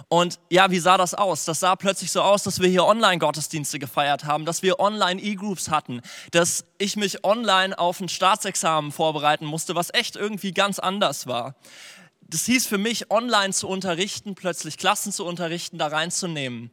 Und 0.08 0.40
ja, 0.50 0.72
wie 0.72 0.80
sah 0.80 0.98
das 0.98 1.14
aus? 1.14 1.46
Das 1.46 1.60
sah 1.60 1.76
plötzlich 1.76 2.12
so 2.12 2.22
aus, 2.22 2.44
dass 2.44 2.60
wir 2.60 2.70
hier 2.70 2.86
Online-Gottesdienste 2.86 3.80
gefeiert 3.80 4.26
haben, 4.26 4.46
dass 4.46 4.62
wir 4.62 4.80
Online-E-Groups 4.80 5.70
hatten, 5.70 6.02
dass 6.32 6.66
ich 6.78 6.96
mich 6.96 7.24
online 7.24 7.78
auf 7.78 8.00
ein 8.00 8.10
Staatsexamen 8.10 8.92
vorbereiten 8.92 9.46
musste, 9.46 9.76
was 9.76 9.94
echt 9.94 10.16
irgendwie 10.16 10.52
ganz 10.52 10.80
anders 10.80 11.28
war. 11.28 11.56
Das 12.30 12.46
hieß 12.46 12.68
für 12.68 12.78
mich, 12.78 13.10
online 13.10 13.54
zu 13.54 13.68
unterrichten, 13.68 14.36
plötzlich 14.36 14.78
Klassen 14.78 15.12
zu 15.12 15.26
unterrichten, 15.26 15.78
da 15.78 15.88
reinzunehmen. 15.88 16.72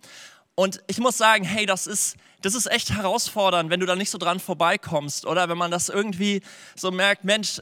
Und 0.57 0.81
ich 0.87 0.99
muss 0.99 1.17
sagen, 1.17 1.45
hey, 1.45 1.67
das 1.67 1.87
ist, 1.87 2.17
das 2.43 2.55
ist 2.55 2.71
echt 2.71 2.91
herausfordernd, 2.91 3.71
wenn 3.71 3.81
du 3.81 3.87
da 3.87 3.97
nicht 3.97 4.11
so 4.11 4.19
dran 4.19 4.39
vorbeikommst 4.39 5.27
oder 5.27 5.49
wenn 5.49 5.59
man 5.59 5.71
das 5.71 5.89
irgendwie 5.89 6.43
so 6.77 6.91
merkt, 6.91 7.25
Mensch, 7.25 7.61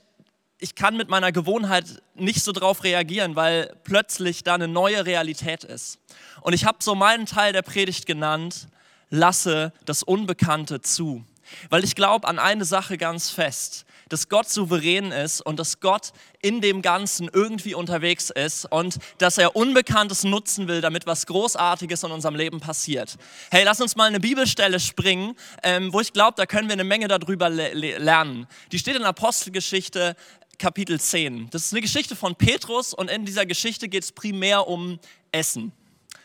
ich 0.62 0.76
kann 0.76 0.96
mit 0.96 1.08
meiner 1.08 1.32
Gewohnheit 1.32 2.02
nicht 2.14 2.42
so 2.42 2.52
drauf 2.52 2.84
reagieren, 2.84 3.34
weil 3.34 3.74
plötzlich 3.82 4.44
da 4.44 4.54
eine 4.54 4.68
neue 4.68 5.04
Realität 5.04 5.64
ist. 5.64 5.98
Und 6.40 6.52
ich 6.52 6.64
habe 6.64 6.78
so 6.80 6.94
meinen 6.94 7.26
Teil 7.26 7.52
der 7.52 7.62
Predigt 7.62 8.06
genannt, 8.06 8.68
lasse 9.10 9.72
das 9.84 10.04
Unbekannte 10.04 10.80
zu. 10.80 11.24
Weil 11.68 11.82
ich 11.82 11.96
glaube 11.96 12.28
an 12.28 12.38
eine 12.38 12.64
Sache 12.64 12.96
ganz 12.96 13.30
fest 13.30 13.84
dass 14.12 14.28
Gott 14.28 14.48
souverän 14.48 15.10
ist 15.10 15.40
und 15.40 15.58
dass 15.58 15.80
Gott 15.80 16.12
in 16.42 16.60
dem 16.60 16.82
Ganzen 16.82 17.30
irgendwie 17.32 17.74
unterwegs 17.74 18.28
ist 18.28 18.66
und 18.70 18.98
dass 19.16 19.38
er 19.38 19.56
Unbekanntes 19.56 20.24
nutzen 20.24 20.68
will, 20.68 20.82
damit 20.82 21.06
was 21.06 21.24
Großartiges 21.24 22.02
in 22.02 22.10
unserem 22.10 22.34
Leben 22.34 22.60
passiert. 22.60 23.16
Hey, 23.50 23.64
lass 23.64 23.80
uns 23.80 23.96
mal 23.96 24.04
eine 24.04 24.20
Bibelstelle 24.20 24.80
springen, 24.80 25.34
ähm, 25.62 25.94
wo 25.94 26.00
ich 26.00 26.12
glaube, 26.12 26.34
da 26.36 26.44
können 26.44 26.68
wir 26.68 26.74
eine 26.74 26.84
Menge 26.84 27.08
darüber 27.08 27.48
le 27.48 27.72
lernen. 27.72 28.46
Die 28.70 28.78
steht 28.78 28.96
in 28.96 29.04
Apostelgeschichte 29.04 30.14
Kapitel 30.62 31.00
10. 31.00 31.50
Das 31.50 31.64
ist 31.64 31.72
eine 31.72 31.80
Geschichte 31.80 32.14
von 32.14 32.36
Petrus 32.36 32.94
und 32.94 33.10
in 33.10 33.24
dieser 33.24 33.46
Geschichte 33.46 33.88
geht 33.88 34.04
es 34.04 34.12
primär 34.12 34.68
um 34.68 35.00
Essen. 35.32 35.72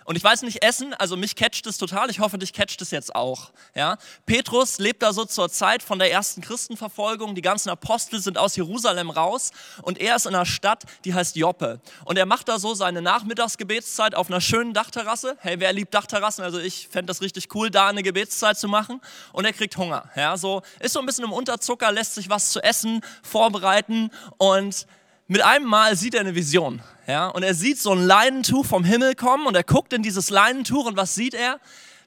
Und 0.08 0.16
ich 0.16 0.24
weiß 0.24 0.44
nicht, 0.44 0.64
Essen, 0.64 0.94
also 0.94 1.18
mich 1.18 1.36
catcht 1.36 1.68
es 1.68 1.78
total, 1.78 2.10
ich 2.10 2.22
hoffe, 2.22 2.38
dich 2.38 2.54
catcht 2.54 2.82
es 2.82 2.92
jetzt 2.92 3.14
auch. 3.14 3.52
Ja? 3.76 3.98
Petrus 4.26 4.80
lebt 4.80 5.04
da 5.04 5.12
so 5.12 5.26
zur 5.26 5.50
Zeit 5.50 5.84
von 5.84 6.00
der 6.00 6.10
ersten 6.14 6.40
Christenverfolgung, 6.40 7.36
die 7.36 7.42
ganzen 7.42 7.70
Apostel 7.70 8.22
sind 8.22 8.38
aus 8.38 8.56
Jerusalem 8.56 9.10
raus 9.10 9.52
und 9.82 10.00
er 10.00 10.16
ist 10.16 10.26
in 10.26 10.34
einer 10.34 10.46
Stadt, 10.46 10.86
die 11.04 11.14
heißt 11.14 11.36
Joppe. 11.36 11.82
Und 12.06 12.18
er 12.18 12.26
macht 12.26 12.48
da 12.48 12.58
so 12.58 12.74
seine 12.74 13.02
Nachmittagsgebetszeit 13.02 14.16
auf 14.16 14.30
einer 14.30 14.40
schönen 14.40 14.74
Dachterrasse. 14.74 15.36
Hey, 15.42 15.60
wer 15.60 15.74
liebt 15.74 15.94
Dachterrassen? 15.94 16.42
Also 16.42 16.60
ich 16.60 16.88
fände 16.88 17.08
das 17.08 17.20
richtig 17.20 17.54
cool, 17.54 17.70
da 17.70 17.90
eine 17.90 18.02
Gebetszeit 18.02 18.58
zu 18.58 18.70
machen. 18.70 19.02
Und 19.34 19.44
er 19.44 19.52
kriegt 19.52 19.76
Hunger. 19.76 20.10
Ja? 20.16 20.38
So, 20.38 20.62
ist 20.80 20.94
so 20.94 21.02
ein 21.02 21.06
bisschen 21.06 21.26
im 21.26 21.34
Unterzucker, 21.34 21.92
lässt 21.92 22.16
sich 22.16 22.30
was 22.30 22.52
zu 22.52 22.64
essen 22.64 23.02
vorbereiten 23.24 24.10
und 24.38 24.88
mit 25.28 25.42
einem 25.42 25.66
Mal 25.66 25.96
sieht 25.96 26.14
er 26.14 26.22
eine 26.22 26.36
Vision. 26.36 26.82
Ja? 27.06 27.28
Und 27.28 27.44
er 27.44 27.54
sieht 27.54 27.80
so 27.80 27.92
ein 27.92 28.06
Leinentuch 28.06 28.66
vom 28.66 28.84
Himmel 28.84 29.16
kommen 29.16 29.46
und 29.46 29.56
er 29.56 29.64
guckt 29.64 29.94
in 29.94 30.04
dieses 30.04 30.30
Leinentuch 30.30 30.86
und 30.86 30.98
was 30.98 31.16
sieht 31.16 31.34
er? 31.34 31.60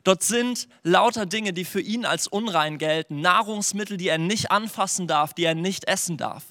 Dort 0.05 0.23
sind 0.23 0.69
lauter 0.83 1.27
Dinge, 1.27 1.53
die 1.53 1.65
für 1.67 1.81
ihn 1.81 2.07
als 2.07 2.27
unrein 2.27 2.79
gelten. 2.79 3.21
Nahrungsmittel, 3.21 3.99
die 3.99 4.09
er 4.09 4.19
nicht 4.19 4.51
anfassen 4.51 5.07
darf, 5.07 5.35
die 5.35 5.45
er 5.45 5.55
nicht 5.55 5.87
essen 5.87 6.17
darf. 6.17 6.45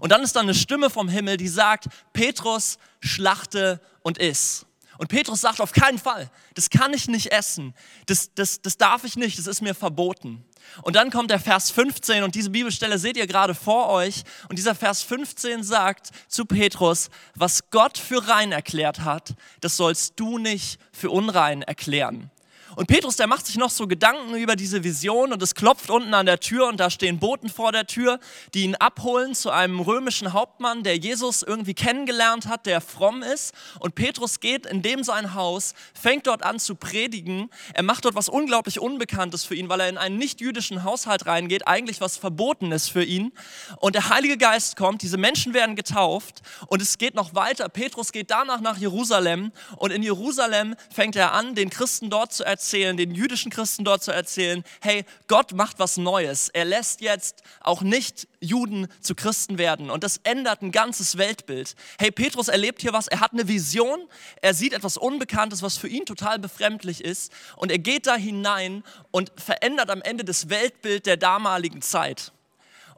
Und 0.00 0.12
dann 0.12 0.22
ist 0.22 0.36
da 0.36 0.40
eine 0.40 0.54
Stimme 0.54 0.90
vom 0.90 1.08
Himmel, 1.08 1.36
die 1.36 1.48
sagt, 1.48 1.88
Petrus, 2.12 2.78
schlachte 3.00 3.80
und 4.02 4.18
iss. 4.18 4.66
Und 4.98 5.08
Petrus 5.08 5.40
sagt, 5.40 5.62
auf 5.62 5.72
keinen 5.72 5.98
Fall, 5.98 6.30
das 6.54 6.68
kann 6.68 6.92
ich 6.92 7.08
nicht 7.08 7.32
essen, 7.32 7.74
das, 8.04 8.34
das, 8.34 8.60
das 8.60 8.76
darf 8.76 9.04
ich 9.04 9.16
nicht, 9.16 9.38
das 9.38 9.46
ist 9.46 9.62
mir 9.62 9.74
verboten. 9.74 10.44
Und 10.82 10.96
dann 10.96 11.10
kommt 11.10 11.30
der 11.30 11.40
Vers 11.40 11.70
15 11.70 12.22
und 12.22 12.34
diese 12.34 12.50
Bibelstelle 12.50 12.98
seht 12.98 13.16
ihr 13.16 13.26
gerade 13.26 13.54
vor 13.54 13.88
euch. 13.88 14.22
Und 14.48 14.58
dieser 14.58 14.74
Vers 14.74 15.02
15 15.02 15.62
sagt 15.62 16.10
zu 16.28 16.44
Petrus, 16.44 17.10
was 17.34 17.70
Gott 17.70 17.98
für 17.98 18.28
rein 18.28 18.52
erklärt 18.52 19.00
hat, 19.00 19.34
das 19.60 19.76
sollst 19.76 20.14
du 20.16 20.38
nicht 20.38 20.80
für 20.92 21.10
unrein 21.10 21.62
erklären. 21.62 22.30
Und 22.76 22.86
Petrus, 22.86 23.16
der 23.16 23.26
macht 23.26 23.46
sich 23.46 23.56
noch 23.56 23.70
so 23.70 23.88
Gedanken 23.88 24.34
über 24.36 24.54
diese 24.54 24.84
Vision 24.84 25.32
und 25.32 25.42
es 25.42 25.54
klopft 25.54 25.90
unten 25.90 26.14
an 26.14 26.26
der 26.26 26.38
Tür 26.38 26.68
und 26.68 26.78
da 26.78 26.88
stehen 26.88 27.18
Boten 27.18 27.48
vor 27.48 27.72
der 27.72 27.86
Tür, 27.86 28.20
die 28.54 28.62
ihn 28.62 28.76
abholen 28.76 29.34
zu 29.34 29.50
einem 29.50 29.80
römischen 29.80 30.32
Hauptmann, 30.32 30.84
der 30.84 30.96
Jesus 30.96 31.42
irgendwie 31.42 31.74
kennengelernt 31.74 32.46
hat, 32.46 32.66
der 32.66 32.80
fromm 32.80 33.22
ist. 33.22 33.54
Und 33.80 33.96
Petrus 33.96 34.38
geht 34.38 34.66
in 34.66 34.82
dem 34.82 35.02
sein 35.02 35.34
Haus, 35.34 35.74
fängt 35.94 36.28
dort 36.28 36.44
an 36.44 36.60
zu 36.60 36.76
predigen. 36.76 37.50
Er 37.74 37.82
macht 37.82 38.04
dort 38.04 38.14
was 38.14 38.28
unglaublich 38.28 38.78
Unbekanntes 38.78 39.44
für 39.44 39.56
ihn, 39.56 39.68
weil 39.68 39.80
er 39.80 39.88
in 39.88 39.98
einen 39.98 40.18
nicht-jüdischen 40.18 40.84
Haushalt 40.84 41.26
reingeht, 41.26 41.66
eigentlich 41.66 42.00
was 42.00 42.16
Verbotenes 42.16 42.88
für 42.88 43.02
ihn. 43.02 43.32
Und 43.80 43.96
der 43.96 44.10
Heilige 44.10 44.38
Geist 44.38 44.76
kommt, 44.76 45.02
diese 45.02 45.16
Menschen 45.16 45.54
werden 45.54 45.74
getauft 45.74 46.42
und 46.68 46.80
es 46.80 46.98
geht 46.98 47.14
noch 47.14 47.34
weiter. 47.34 47.68
Petrus 47.68 48.12
geht 48.12 48.30
danach 48.30 48.60
nach 48.60 48.78
Jerusalem 48.78 49.50
und 49.76 49.90
in 49.90 50.04
Jerusalem 50.04 50.76
fängt 50.94 51.16
er 51.16 51.32
an, 51.32 51.56
den 51.56 51.68
Christen 51.70 52.10
dort 52.10 52.32
zu 52.32 52.44
erzählen, 52.44 52.59
erzählen, 52.60 52.94
den 52.98 53.14
jüdischen 53.14 53.50
Christen 53.50 53.84
dort 53.84 54.02
zu 54.04 54.12
erzählen, 54.12 54.62
hey, 54.82 55.06
Gott 55.28 55.52
macht 55.54 55.78
was 55.78 55.96
Neues. 55.96 56.50
Er 56.50 56.66
lässt 56.66 57.00
jetzt 57.00 57.42
auch 57.62 57.80
nicht 57.80 58.28
Juden 58.38 58.86
zu 59.00 59.14
Christen 59.14 59.56
werden 59.56 59.88
und 59.88 60.04
das 60.04 60.20
ändert 60.24 60.60
ein 60.60 60.70
ganzes 60.70 61.16
Weltbild. 61.16 61.74
Hey, 61.98 62.10
Petrus 62.10 62.48
erlebt 62.48 62.82
hier 62.82 62.92
was, 62.92 63.08
er 63.08 63.20
hat 63.20 63.32
eine 63.32 63.48
Vision, 63.48 64.06
er 64.42 64.52
sieht 64.52 64.74
etwas 64.74 64.98
Unbekanntes, 64.98 65.62
was 65.62 65.78
für 65.78 65.88
ihn 65.88 66.04
total 66.04 66.38
befremdlich 66.38 67.02
ist 67.02 67.32
und 67.56 67.72
er 67.72 67.78
geht 67.78 68.06
da 68.06 68.16
hinein 68.16 68.84
und 69.10 69.32
verändert 69.36 69.88
am 69.88 70.02
Ende 70.02 70.24
das 70.24 70.50
Weltbild 70.50 71.06
der 71.06 71.16
damaligen 71.16 71.80
Zeit. 71.80 72.30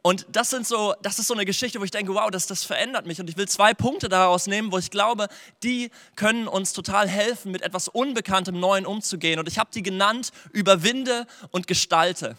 Und 0.04 0.26
das, 0.32 0.50
sind 0.50 0.66
so, 0.66 0.94
das 1.00 1.21
ist 1.21 1.28
so 1.28 1.35
eine 1.35 1.44
Geschichte, 1.44 1.78
wo 1.78 1.85
ich 1.85 1.92
denke, 1.92 2.12
wow, 2.12 2.28
das, 2.28 2.49
das 2.49 2.64
verändert 2.64 3.06
mich. 3.06 3.21
Und 3.21 3.30
ich 3.30 3.37
will 3.37 3.47
zwei 3.47 3.73
Punkte 3.73 4.09
daraus 4.09 4.49
nehmen, 4.49 4.73
wo 4.73 4.78
ich 4.78 4.90
glaube, 4.90 5.28
die 5.62 5.92
können 6.16 6.49
uns 6.49 6.73
total 6.73 7.09
helfen, 7.09 7.52
mit 7.52 7.62
etwas 7.62 7.87
Unbekanntem 7.87 8.59
Neuen 8.59 8.85
umzugehen. 8.85 9.38
Und 9.38 9.47
ich 9.47 9.61
habe 9.61 9.71
die 9.73 9.82
genannt, 9.82 10.32
überwinde 10.50 11.26
und 11.52 11.68
gestalte. 11.68 12.37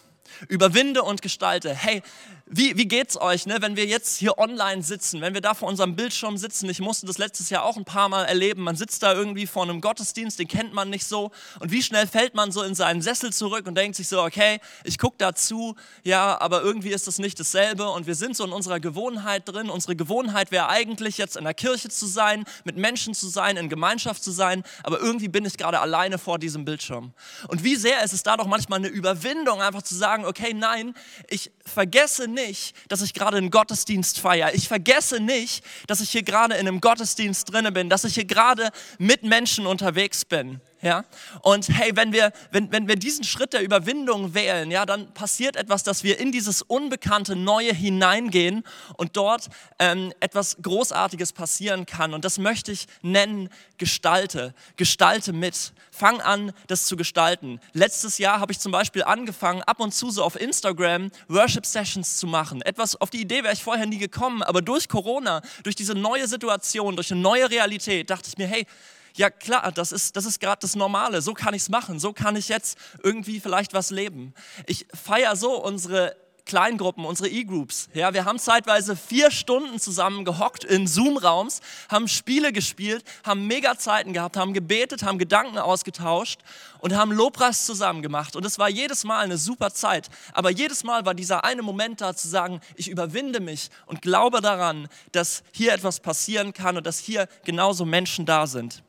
Überwinde 0.48 1.02
und 1.02 1.22
gestalte. 1.22 1.74
Hey, 1.74 2.02
wie, 2.46 2.76
wie 2.76 2.86
geht's 2.86 3.18
euch, 3.18 3.46
ne, 3.46 3.56
wenn 3.60 3.74
wir 3.74 3.86
jetzt 3.86 4.18
hier 4.18 4.36
online 4.36 4.82
sitzen, 4.82 5.22
wenn 5.22 5.32
wir 5.32 5.40
da 5.40 5.54
vor 5.54 5.66
unserem 5.66 5.96
Bildschirm 5.96 6.36
sitzen? 6.36 6.68
Ich 6.68 6.78
musste 6.78 7.06
das 7.06 7.16
letztes 7.16 7.48
Jahr 7.48 7.64
auch 7.64 7.78
ein 7.78 7.86
paar 7.86 8.10
Mal 8.10 8.24
erleben. 8.26 8.62
Man 8.62 8.76
sitzt 8.76 9.02
da 9.02 9.14
irgendwie 9.14 9.46
vor 9.46 9.62
einem 9.62 9.80
Gottesdienst, 9.80 10.38
den 10.38 10.46
kennt 10.46 10.74
man 10.74 10.90
nicht 10.90 11.06
so. 11.06 11.30
Und 11.60 11.72
wie 11.72 11.82
schnell 11.82 12.06
fällt 12.06 12.34
man 12.34 12.52
so 12.52 12.62
in 12.62 12.74
seinen 12.74 13.00
Sessel 13.00 13.32
zurück 13.32 13.66
und 13.66 13.76
denkt 13.76 13.96
sich 13.96 14.08
so, 14.08 14.22
okay, 14.22 14.60
ich 14.84 14.98
gucke 14.98 15.16
dazu, 15.16 15.74
ja, 16.02 16.38
aber 16.38 16.60
irgendwie 16.60 16.90
ist 16.90 17.06
das 17.06 17.18
nicht 17.18 17.40
dasselbe. 17.40 17.88
Und 17.88 18.06
wir 18.06 18.14
sind 18.14 18.36
so 18.36 18.44
in 18.44 18.52
unserer 18.52 18.78
Gewohnheit 18.78 19.48
drin. 19.48 19.70
Unsere 19.70 19.96
Gewohnheit 19.96 20.50
wäre 20.50 20.68
eigentlich 20.68 21.16
jetzt 21.16 21.38
in 21.38 21.44
der 21.44 21.54
Kirche 21.54 21.88
zu 21.88 22.06
sein, 22.06 22.44
mit 22.64 22.76
Menschen 22.76 23.14
zu 23.14 23.28
sein, 23.28 23.56
in 23.56 23.70
Gemeinschaft 23.70 24.22
zu 24.22 24.32
sein. 24.32 24.64
Aber 24.82 25.00
irgendwie 25.00 25.28
bin 25.28 25.46
ich 25.46 25.56
gerade 25.56 25.80
alleine 25.80 26.18
vor 26.18 26.38
diesem 26.38 26.66
Bildschirm. 26.66 27.14
Und 27.48 27.64
wie 27.64 27.76
sehr 27.76 28.04
ist 28.04 28.12
es 28.12 28.22
da 28.22 28.36
doch 28.36 28.46
manchmal 28.46 28.80
eine 28.80 28.88
Überwindung, 28.88 29.62
einfach 29.62 29.82
zu 29.82 29.94
sagen, 29.94 30.26
okay, 30.26 30.52
nein, 30.52 30.94
ich 31.30 31.50
vergesse 31.64 32.33
nicht, 32.34 32.74
dass 32.88 33.00
ich 33.00 33.14
gerade 33.14 33.38
einen 33.38 33.50
Gottesdienst 33.50 34.20
feiere. 34.20 34.54
Ich 34.54 34.68
vergesse 34.68 35.20
nicht, 35.20 35.64
dass 35.86 36.00
ich 36.00 36.10
hier 36.10 36.22
gerade 36.22 36.54
in 36.54 36.68
einem 36.68 36.80
Gottesdienst 36.80 37.52
drinne 37.52 37.72
bin, 37.72 37.88
dass 37.88 38.04
ich 38.04 38.14
hier 38.14 38.26
gerade 38.26 38.70
mit 38.98 39.22
Menschen 39.22 39.66
unterwegs 39.66 40.24
bin. 40.24 40.60
Ja? 40.84 41.06
Und 41.40 41.70
hey, 41.70 41.96
wenn 41.96 42.12
wir, 42.12 42.30
wenn, 42.50 42.70
wenn 42.70 42.86
wir 42.86 42.96
diesen 42.96 43.24
Schritt 43.24 43.54
der 43.54 43.62
Überwindung 43.62 44.34
wählen, 44.34 44.70
ja, 44.70 44.84
dann 44.84 45.14
passiert 45.14 45.56
etwas, 45.56 45.82
dass 45.82 46.04
wir 46.04 46.20
in 46.20 46.30
dieses 46.30 46.60
unbekannte 46.60 47.36
Neue 47.36 47.72
hineingehen 47.72 48.64
und 48.98 49.16
dort 49.16 49.48
ähm, 49.78 50.12
etwas 50.20 50.58
Großartiges 50.60 51.32
passieren 51.32 51.86
kann. 51.86 52.12
Und 52.12 52.26
das 52.26 52.36
möchte 52.36 52.70
ich 52.70 52.86
nennen, 53.00 53.48
gestalte. 53.78 54.52
Gestalte 54.76 55.32
mit. 55.32 55.72
Fang 55.90 56.20
an, 56.20 56.52
das 56.66 56.84
zu 56.84 56.96
gestalten. 56.96 57.60
Letztes 57.72 58.18
Jahr 58.18 58.40
habe 58.40 58.52
ich 58.52 58.58
zum 58.58 58.70
Beispiel 58.70 59.04
angefangen, 59.04 59.62
ab 59.62 59.80
und 59.80 59.94
zu 59.94 60.10
so 60.10 60.22
auf 60.22 60.38
Instagram 60.38 61.10
Worship 61.28 61.64
Sessions 61.64 62.18
zu 62.18 62.26
machen. 62.26 62.60
Etwas, 62.60 63.00
auf 63.00 63.08
die 63.08 63.22
Idee 63.22 63.42
wäre 63.42 63.54
ich 63.54 63.62
vorher 63.62 63.86
nie 63.86 63.98
gekommen, 63.98 64.42
aber 64.42 64.60
durch 64.60 64.86
Corona, 64.86 65.40
durch 65.62 65.76
diese 65.76 65.94
neue 65.94 66.28
Situation, 66.28 66.94
durch 66.94 67.10
eine 67.10 67.22
neue 67.22 67.48
Realität, 67.48 68.10
dachte 68.10 68.28
ich 68.28 68.36
mir, 68.36 68.46
hey, 68.46 68.66
ja 69.16 69.30
klar, 69.30 69.72
das 69.72 69.92
ist, 69.92 70.16
das 70.16 70.24
ist 70.24 70.40
gerade 70.40 70.60
das 70.60 70.74
Normale, 70.74 71.22
so 71.22 71.34
kann 71.34 71.54
ich 71.54 71.62
es 71.62 71.68
machen, 71.68 71.98
so 71.98 72.12
kann 72.12 72.36
ich 72.36 72.48
jetzt 72.48 72.78
irgendwie 73.02 73.40
vielleicht 73.40 73.72
was 73.74 73.90
leben. 73.90 74.34
Ich 74.66 74.86
feiere 74.92 75.36
so 75.36 75.62
unsere 75.62 76.16
Kleingruppen, 76.46 77.06
unsere 77.06 77.30
E-Groups. 77.30 77.88
Ja, 77.94 78.12
wir 78.12 78.26
haben 78.26 78.38
zeitweise 78.38 78.96
vier 78.96 79.30
Stunden 79.30 79.80
zusammen 79.80 80.26
gehockt 80.26 80.62
in 80.62 80.86
Zoom-Raums, 80.86 81.60
haben 81.88 82.06
Spiele 82.06 82.52
gespielt, 82.52 83.02
haben 83.24 83.46
mega 83.46 83.78
Zeiten 83.78 84.12
gehabt, 84.12 84.36
haben 84.36 84.52
gebetet, 84.52 85.04
haben 85.04 85.18
Gedanken 85.18 85.56
ausgetauscht 85.56 86.40
und 86.80 86.94
haben 86.94 87.12
Lobpreis 87.12 87.64
zusammen 87.64 88.02
gemacht. 88.02 88.36
Und 88.36 88.44
es 88.44 88.58
war 88.58 88.68
jedes 88.68 89.04
Mal 89.04 89.20
eine 89.20 89.38
super 89.38 89.72
Zeit. 89.72 90.10
Aber 90.34 90.50
jedes 90.50 90.84
Mal 90.84 91.06
war 91.06 91.14
dieser 91.14 91.44
eine 91.44 91.62
Moment 91.62 92.02
da 92.02 92.14
zu 92.14 92.28
sagen, 92.28 92.60
ich 92.76 92.90
überwinde 92.90 93.40
mich 93.40 93.70
und 93.86 94.02
glaube 94.02 94.42
daran, 94.42 94.88
dass 95.12 95.42
hier 95.52 95.72
etwas 95.72 96.00
passieren 96.00 96.52
kann 96.52 96.76
und 96.76 96.86
dass 96.86 96.98
hier 96.98 97.26
genauso 97.44 97.86
Menschen 97.86 98.26
da 98.26 98.46
sind 98.46 98.82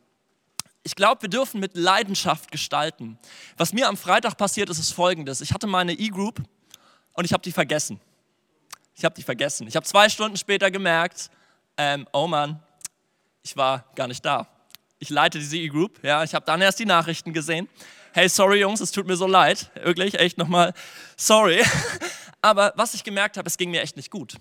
ich 0.85 0.95
glaube, 0.95 1.23
wir 1.23 1.29
dürfen 1.29 1.59
mit 1.59 1.75
Leidenschaft 1.75 2.51
gestalten. 2.51 3.17
Was 3.57 3.73
mir 3.73 3.89
am 3.89 3.97
Freitag 3.97 4.37
passiert 4.37 4.69
ist, 4.69 4.77
ist 4.77 4.91
folgendes. 4.91 5.41
Ich 5.41 5.51
hatte 5.51 5.65
meine 5.65 5.93
E-Group 5.93 6.43
und 7.13 7.25
ich 7.25 7.33
habe 7.33 7.41
die 7.41 7.51
vergessen. 7.51 7.99
Ich 8.93 9.03
habe 9.03 9.15
die 9.15 9.23
vergessen. 9.23 9.67
Ich 9.67 9.75
habe 9.75 9.85
zwei 9.85 10.09
Stunden 10.09 10.37
später 10.37 10.69
gemerkt, 10.69 11.31
ähm, 11.75 12.07
oh 12.13 12.27
Mann, 12.27 12.61
ich 13.41 13.57
war 13.57 13.85
gar 13.95 14.07
nicht 14.07 14.23
da. 14.23 14.47
Ich 14.99 15.09
leite 15.09 15.39
diese 15.39 15.57
E-Group, 15.57 16.03
ja, 16.03 16.23
ich 16.23 16.35
habe 16.35 16.45
dann 16.45 16.61
erst 16.61 16.79
die 16.79 16.85
Nachrichten 16.85 17.33
gesehen. 17.33 17.67
Hey, 18.13 18.29
sorry 18.29 18.59
Jungs, 18.59 18.79
es 18.79 18.91
tut 18.91 19.07
mir 19.07 19.17
so 19.17 19.25
leid, 19.25 19.71
wirklich, 19.83 20.19
echt 20.19 20.37
nochmal 20.37 20.71
sorry. 21.17 21.63
Aber 22.41 22.73
was 22.75 22.93
ich 22.93 23.03
gemerkt 23.03 23.37
habe, 23.37 23.47
es 23.47 23.57
ging 23.57 23.71
mir 23.71 23.81
echt 23.81 23.97
nicht 23.97 24.11
gut. 24.11 24.35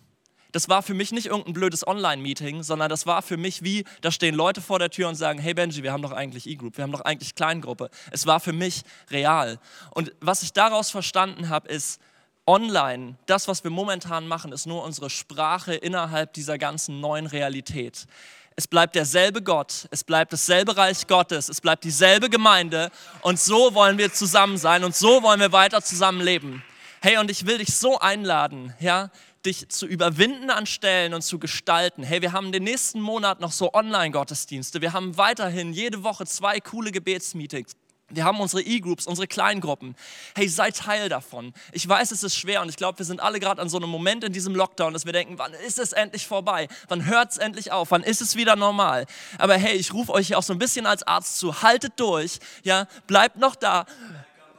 Das 0.55 0.69
war 0.69 0.85
für 0.85 0.95
mich 0.95 1.11
nicht 1.11 1.27
irgendein 1.27 1.53
blödes 1.53 1.85
Online-Meeting, 1.85 2.63
sondern 2.63 2.89
das 2.89 3.07
war 3.07 3.23
für 3.23 3.37
mich 3.37 3.65
wie, 3.65 3.85
da 4.03 4.13
stehen 4.13 4.37
Leute 4.37 4.61
vor 4.61 4.79
der 4.79 4.89
Tür 4.89 5.09
und 5.09 5.17
sagen, 5.17 5.41
hey 5.41 5.53
Benji, 5.53 5.83
wir 5.83 5.93
haben 5.93 6.03
doch 6.03 6.13
eigentlich 6.13 6.47
E-Group, 6.47 6.77
wir 6.77 6.85
haben 6.85 6.93
doch 6.93 7.01
eigentlich 7.01 7.35
Kleingruppe. 7.35 7.91
Es 8.13 8.25
war 8.25 8.39
für 8.39 8.53
mich 8.53 8.83
real. 9.11 9.59
Und 9.91 10.13
was 10.21 10.45
ich 10.45 10.53
daraus 10.53 10.91
verstanden 10.91 11.49
habe, 11.49 11.69
ist, 11.69 12.01
online, 12.47 13.17
das, 13.27 13.49
was 13.49 13.65
wir 13.65 13.73
momentan 13.73 14.29
machen, 14.29 14.53
ist 14.53 14.67
nur 14.67 14.85
unsere 14.85 15.11
Sprache 15.11 15.75
innerhalb 15.75 16.33
dieser 16.35 16.57
ganzen 16.57 17.01
neuen 17.01 17.27
Realität. 17.27 18.07
Es 18.55 18.69
bleibt 18.69 18.95
derselbe 18.95 19.43
Gott, 19.43 19.89
es 19.91 20.05
bleibt 20.05 20.33
dasselbe 20.33 20.77
Reich 20.77 21.09
Gottes, 21.09 21.49
es 21.49 21.61
bleibt 21.61 21.83
dieselbe 21.83 22.31
Gemeinde 22.31 22.93
und 23.23 23.41
so 23.41 23.75
wollen 23.75 23.99
wir 23.99 24.13
zusammen 24.13 24.57
sein 24.57 24.85
und 24.85 24.95
so 24.95 25.25
wollen 25.25 25.41
wir 25.41 25.51
weiter 25.51 25.83
zusammenleben. 25.83 26.63
Hey, 27.03 27.19
und 27.19 27.31
ich 27.31 27.45
will 27.47 27.59
dich 27.59 27.75
so 27.75 27.99
einladen, 27.99 28.73
ja, 28.79 29.11
dich 29.45 29.69
zu 29.69 29.87
überwinden 29.87 30.51
an 30.51 30.67
Stellen 30.67 31.15
und 31.15 31.23
zu 31.23 31.39
gestalten. 31.39 32.03
Hey, 32.03 32.23
wir 32.23 32.33
haben 32.33 32.53
den 32.53 32.65
nächsten 32.65 33.01
Monat 33.01 33.41
noch 33.41 33.53
so 33.53 33.73
Online-Gottesdienste. 33.73 34.81
Wir 34.81 34.93
haben 34.93 35.17
weiterhin 35.17 35.73
jede 35.73 36.03
Woche 36.03 36.27
zwei 36.27 36.61
coole 36.61 36.93
Gebetsmeetings. 36.93 37.73
Wir 38.11 38.25
haben 38.25 38.39
unsere 38.39 38.63
E-Groups, 38.63 39.07
unsere 39.07 39.27
Kleingruppen. 39.27 39.97
Hey, 40.35 40.49
sei 40.49 40.71
Teil 40.71 41.09
davon. 41.09 41.53
Ich 41.73 41.89
weiß, 41.89 42.11
es 42.11 42.23
ist 42.23 42.37
schwer 42.37 42.61
und 42.61 42.69
ich 42.69 42.77
glaube, 42.77 42.99
wir 42.99 43.07
sind 43.07 43.21
alle 43.21 43.41
gerade 43.41 43.61
an 43.63 43.69
so 43.69 43.79
einem 43.79 43.89
Moment 43.89 44.25
in 44.25 44.33
diesem 44.33 44.55
Lockdown, 44.55 44.93
dass 44.93 45.07
wir 45.07 45.13
denken, 45.13 45.39
wann 45.39 45.55
ist 45.55 45.79
es 45.79 45.93
endlich 45.93 46.27
vorbei? 46.27 46.69
Wann 46.89 47.07
hört 47.07 47.33
es 47.33 47.39
endlich 47.39 47.73
auf? 47.73 47.91
Wann 47.91 48.03
ist 48.03 48.21
es 48.21 48.37
wieder 48.37 48.57
normal? 48.57 49.07
Aber 49.39 49.57
hey, 49.57 49.77
ich 49.77 49.93
rufe 49.95 50.13
euch 50.13 50.29
hier 50.29 50.39
auch 50.39 50.43
so 50.43 50.53
ein 50.53 50.59
bisschen 50.59 50.87
als 50.87 51.03
Arzt 51.03 51.39
zu. 51.39 51.63
Haltet 51.63 51.95
durch, 51.97 52.39
ja, 52.63 52.87
bleibt 53.07 53.39
noch 53.39 53.57
da. 53.57 53.87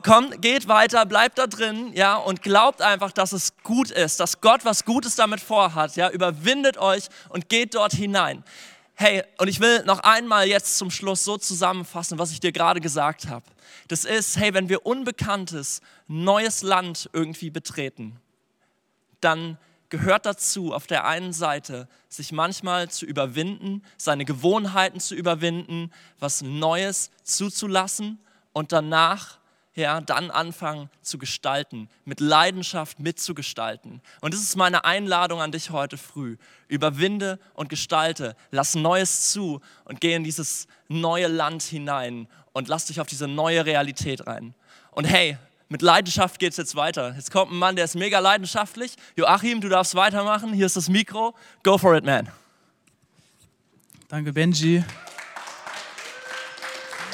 Kommt, 0.05 0.39
geht 0.43 0.67
weiter, 0.67 1.03
bleibt 1.07 1.39
da 1.39 1.47
drin, 1.47 1.91
ja, 1.95 2.15
und 2.15 2.43
glaubt 2.43 2.79
einfach, 2.83 3.11
dass 3.11 3.31
es 3.31 3.57
gut 3.63 3.89
ist, 3.89 4.19
dass 4.19 4.39
Gott 4.39 4.63
was 4.63 4.85
Gutes 4.85 5.15
damit 5.15 5.39
vorhat, 5.39 5.95
ja. 5.95 6.11
Überwindet 6.11 6.77
euch 6.77 7.07
und 7.29 7.49
geht 7.49 7.73
dort 7.73 7.93
hinein. 7.93 8.43
Hey, 8.93 9.23
und 9.39 9.47
ich 9.47 9.59
will 9.59 9.83
noch 9.85 10.01
einmal 10.01 10.47
jetzt 10.47 10.77
zum 10.77 10.91
Schluss 10.91 11.23
so 11.23 11.39
zusammenfassen, 11.39 12.19
was 12.19 12.29
ich 12.29 12.39
dir 12.39 12.51
gerade 12.51 12.81
gesagt 12.81 13.29
habe. 13.29 13.47
Das 13.87 14.05
ist, 14.05 14.37
hey, 14.37 14.53
wenn 14.53 14.69
wir 14.69 14.85
unbekanntes, 14.85 15.81
neues 16.07 16.61
Land 16.61 17.09
irgendwie 17.11 17.49
betreten, 17.49 18.19
dann 19.21 19.57
gehört 19.89 20.27
dazu, 20.27 20.71
auf 20.71 20.85
der 20.85 21.05
einen 21.05 21.33
Seite 21.33 21.87
sich 22.09 22.31
manchmal 22.31 22.91
zu 22.91 23.07
überwinden, 23.07 23.81
seine 23.97 24.23
Gewohnheiten 24.23 24.99
zu 24.99 25.15
überwinden, 25.15 25.91
was 26.19 26.43
Neues 26.43 27.09
zuzulassen 27.23 28.19
und 28.53 28.71
danach 28.71 29.39
ja, 29.75 29.99
dann 29.99 30.31
anfangen 30.31 30.89
zu 31.01 31.17
gestalten, 31.17 31.89
mit 32.05 32.21
Leidenschaft 32.21 32.99
mitzugestalten. 32.99 34.01
Und 34.21 34.33
das 34.33 34.41
ist 34.41 34.55
meine 34.55 34.85
Einladung 34.85 35.41
an 35.41 35.51
dich 35.51 35.69
heute 35.69 35.97
früh. 35.97 36.37
Überwinde 36.67 37.39
und 37.53 37.69
gestalte, 37.69 38.35
lass 38.51 38.75
Neues 38.75 39.31
zu 39.31 39.61
und 39.83 39.99
geh 39.99 40.13
in 40.13 40.23
dieses 40.23 40.67
neue 40.87 41.27
Land 41.27 41.61
hinein 41.63 42.27
und 42.53 42.69
lass 42.69 42.85
dich 42.85 43.01
auf 43.01 43.07
diese 43.07 43.27
neue 43.27 43.65
Realität 43.65 44.25
rein. 44.25 44.55
Und 44.91 45.05
hey, 45.05 45.37
mit 45.67 45.81
Leidenschaft 45.81 46.39
geht 46.39 46.51
es 46.51 46.57
jetzt 46.57 46.75
weiter. 46.75 47.13
Jetzt 47.15 47.31
kommt 47.31 47.51
ein 47.51 47.57
Mann, 47.57 47.75
der 47.75 47.85
ist 47.85 47.95
mega 47.95 48.19
leidenschaftlich. 48.19 48.95
Joachim, 49.15 49.59
du 49.59 49.67
darfst 49.67 49.95
weitermachen. 49.95 50.53
Hier 50.53 50.67
ist 50.67 50.77
das 50.77 50.87
Mikro. 50.87 51.35
Go 51.63 51.77
for 51.77 51.95
it, 51.95 52.05
man. 52.05 52.29
Danke, 54.07 54.31
Benji. 54.31 54.83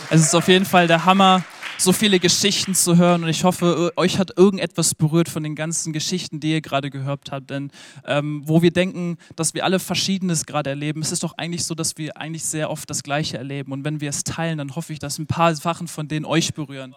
Es 0.09 0.21
ist 0.21 0.35
auf 0.35 0.47
jeden 0.49 0.65
Fall 0.65 0.87
der 0.87 1.05
Hammer, 1.05 1.41
so 1.81 1.93
viele 1.93 2.19
Geschichten 2.19 2.75
zu 2.75 2.97
hören 2.97 3.23
und 3.23 3.29
ich 3.29 3.43
hoffe, 3.43 3.91
euch 3.95 4.19
hat 4.19 4.37
irgendetwas 4.37 4.93
berührt 4.93 5.29
von 5.29 5.41
den 5.41 5.55
ganzen 5.55 5.93
Geschichten, 5.93 6.39
die 6.39 6.51
ihr 6.51 6.61
gerade 6.61 6.91
gehört 6.91 7.31
habt. 7.31 7.49
Denn 7.49 7.71
ähm, 8.05 8.43
wo 8.45 8.61
wir 8.61 8.71
denken, 8.71 9.17
dass 9.35 9.53
wir 9.53 9.65
alle 9.65 9.79
Verschiedenes 9.79 10.45
gerade 10.45 10.69
erleben, 10.69 11.01
es 11.01 11.11
ist 11.11 11.23
doch 11.23 11.37
eigentlich 11.37 11.65
so, 11.65 11.73
dass 11.73 11.97
wir 11.97 12.17
eigentlich 12.17 12.45
sehr 12.45 12.69
oft 12.69 12.89
das 12.89 13.01
Gleiche 13.01 13.37
erleben. 13.37 13.71
Und 13.71 13.83
wenn 13.83 13.99
wir 13.99 14.09
es 14.09 14.23
teilen, 14.23 14.59
dann 14.59 14.75
hoffe 14.75 14.93
ich, 14.93 14.99
dass 14.99 15.17
ein 15.17 15.25
paar 15.25 15.55
Sachen 15.55 15.87
von 15.87 16.07
denen 16.07 16.25
euch 16.25 16.53
berühren. 16.53 16.93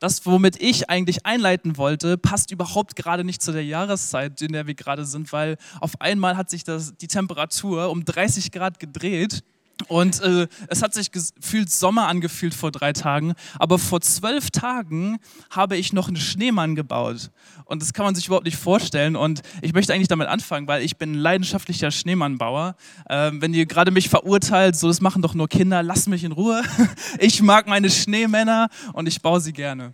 Das, 0.00 0.26
womit 0.26 0.60
ich 0.60 0.90
eigentlich 0.90 1.24
einleiten 1.24 1.76
wollte, 1.76 2.18
passt 2.18 2.50
überhaupt 2.50 2.96
gerade 2.96 3.24
nicht 3.24 3.40
zu 3.40 3.52
der 3.52 3.64
Jahreszeit, 3.64 4.42
in 4.42 4.52
der 4.52 4.66
wir 4.66 4.74
gerade 4.74 5.04
sind, 5.04 5.32
weil 5.32 5.56
auf 5.80 6.00
einmal 6.00 6.36
hat 6.36 6.50
sich 6.50 6.64
das, 6.64 6.96
die 6.96 7.08
Temperatur 7.08 7.90
um 7.90 8.04
30 8.04 8.50
Grad 8.50 8.80
gedreht 8.80 9.42
und 9.88 10.20
äh, 10.22 10.48
es 10.68 10.82
hat 10.82 10.94
sich 10.94 11.12
gefühlt 11.12 11.70
Sommer 11.70 12.08
angefühlt 12.08 12.54
vor 12.54 12.70
drei 12.70 12.92
Tagen, 12.92 13.34
aber 13.58 13.78
vor 13.78 14.00
zwölf 14.00 14.50
Tagen 14.50 15.18
habe 15.50 15.76
ich 15.76 15.92
noch 15.92 16.08
einen 16.08 16.16
Schneemann 16.16 16.74
gebaut. 16.74 17.30
Und 17.66 17.82
das 17.82 17.92
kann 17.92 18.04
man 18.04 18.14
sich 18.14 18.26
überhaupt 18.26 18.46
nicht 18.46 18.56
vorstellen. 18.56 19.16
Und 19.16 19.42
ich 19.60 19.74
möchte 19.74 19.92
eigentlich 19.92 20.08
damit 20.08 20.28
anfangen, 20.28 20.66
weil 20.66 20.82
ich 20.82 20.96
bin 20.96 21.12
ein 21.12 21.18
leidenschaftlicher 21.18 21.90
Schneemannbauer. 21.90 22.76
Ähm, 23.10 23.42
wenn 23.42 23.52
ihr 23.52 23.66
gerade 23.66 23.90
mich 23.90 24.08
verurteilt, 24.08 24.76
so 24.76 24.88
das 24.88 25.00
machen 25.00 25.20
doch 25.20 25.34
nur 25.34 25.48
Kinder, 25.48 25.82
lasst 25.82 26.08
mich 26.08 26.24
in 26.24 26.32
Ruhe. 26.32 26.62
Ich 27.18 27.42
mag 27.42 27.66
meine 27.66 27.90
Schneemänner 27.90 28.68
und 28.92 29.06
ich 29.06 29.20
baue 29.22 29.40
sie 29.40 29.52
gerne. 29.52 29.92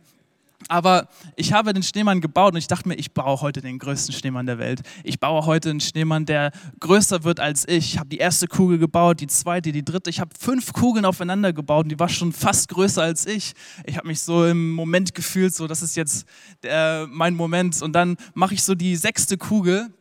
Aber 0.68 1.09
ich 1.37 1.53
habe 1.53 1.72
den 1.72 1.83
Schneemann 1.83 2.20
gebaut 2.20 2.53
und 2.53 2.59
ich 2.59 2.66
dachte 2.66 2.88
mir, 2.88 2.94
ich 2.94 3.12
baue 3.12 3.40
heute 3.40 3.61
den 3.61 3.79
größten 3.79 4.14
Schneemann 4.14 4.46
der 4.46 4.59
Welt. 4.59 4.83
Ich 5.05 5.20
baue 5.20 5.46
heute 5.46 5.70
einen 5.70 5.81
Schneemann, 5.81 6.27
der 6.27 6.53
größer 6.81 7.25
wird 7.25 7.40
als 7.40 7.66
ich. 7.68 7.94
Ich 7.94 7.98
habe 7.98 8.09
die 8.09 8.18
erste 8.18 8.46
Kugel 8.46 8.79
gebaut, 8.79 9.20
die 9.20 9.27
zweite, 9.27 9.72
die 9.72 9.85
dritte. 9.85 10.11
Ich 10.11 10.20
habe 10.20 10.31
fünf 10.38 10.72
Kugeln 10.72 11.05
aufeinander 11.05 11.53
gebaut 11.53 11.85
und 11.85 11.88
die 11.90 11.98
war 11.98 12.09
schon 12.09 12.33
fast 12.33 12.68
größer 12.68 13.03
als 13.03 13.27
ich. 13.27 13.53
Ich 13.85 13.96
habe 13.96 14.09
mich 14.09 14.20
so 14.20 14.46
im 14.46 14.72
Moment 14.72 15.14
gefühlt, 15.14 15.55
so 15.55 15.66
das 15.66 15.83
ist 15.83 15.96
jetzt 15.96 16.27
äh, 16.62 17.07
mein 17.07 17.35
Moment. 17.35 17.81
Und 17.83 17.92
dann 17.92 18.16
mache 18.35 18.55
ich 18.55 18.62
so 18.62 18.75
die 18.75 18.96
sechste 18.96 19.38
Kugel 19.38 19.92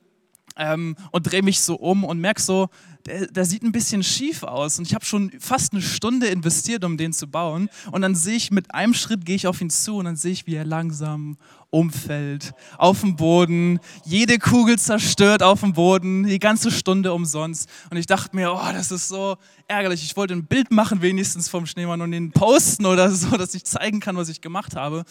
ähm, 0.61 0.95
und 1.11 1.23
drehe 1.23 1.41
mich 1.41 1.59
so 1.59 1.75
um 1.75 2.03
und 2.03 2.19
merke 2.19 2.41
so, 2.41 2.69
der, 3.07 3.25
der, 3.25 3.45
sieht 3.45 3.63
ein 3.63 3.71
bisschen 3.71 4.03
schief 4.03 4.43
aus 4.43 4.77
und 4.77 4.87
ich 4.87 4.93
habe 4.93 5.03
schon 5.03 5.31
fast 5.39 5.73
eine 5.73 5.81
Stunde 5.81 6.27
investiert, 6.27 6.85
um 6.85 6.97
den 6.97 7.13
zu 7.13 7.25
bauen. 7.25 7.67
Und 7.91 8.03
dann 8.03 8.13
sehe 8.13 8.35
ich, 8.35 8.51
mit 8.51 8.75
einem 8.75 8.93
Schritt 8.93 9.25
gehe 9.25 9.35
ich 9.35 9.47
auf 9.47 9.59
ihn 9.59 9.71
zu 9.71 9.95
und 9.95 10.05
dann 10.05 10.15
sehe 10.15 10.31
ich, 10.31 10.45
wie 10.45 10.53
er 10.53 10.65
langsam 10.65 11.37
umfällt, 11.71 12.53
auf 12.77 13.01
dem 13.01 13.15
Boden, 13.15 13.79
jede 14.05 14.37
Kugel 14.37 14.77
zerstört 14.77 15.41
auf 15.41 15.61
dem 15.61 15.73
Boden, 15.73 16.25
die 16.25 16.37
ganze 16.37 16.69
Stunde 16.69 17.11
umsonst. 17.11 17.67
Und 17.89 17.97
ich 17.97 18.05
dachte 18.05 18.35
mir, 18.35 18.53
oh, 18.53 18.71
das 18.71 18.91
ist 18.91 19.07
so 19.07 19.37
ärgerlich, 19.67 20.03
ich 20.03 20.15
wollte 20.15 20.35
ein 20.35 20.45
Bild 20.45 20.69
machen 20.69 21.01
wenigstens 21.01 21.49
vom 21.49 21.65
Schneemann 21.65 22.01
und 22.01 22.13
ihn 22.13 22.31
posten 22.31 22.85
oder 22.85 23.09
so, 23.09 23.29
dass 23.37 23.55
ich 23.55 23.63
zeigen 23.63 23.99
kann, 23.99 24.15
was 24.15 24.29
ich 24.29 24.41
gemacht 24.41 24.75
habe. 24.75 25.05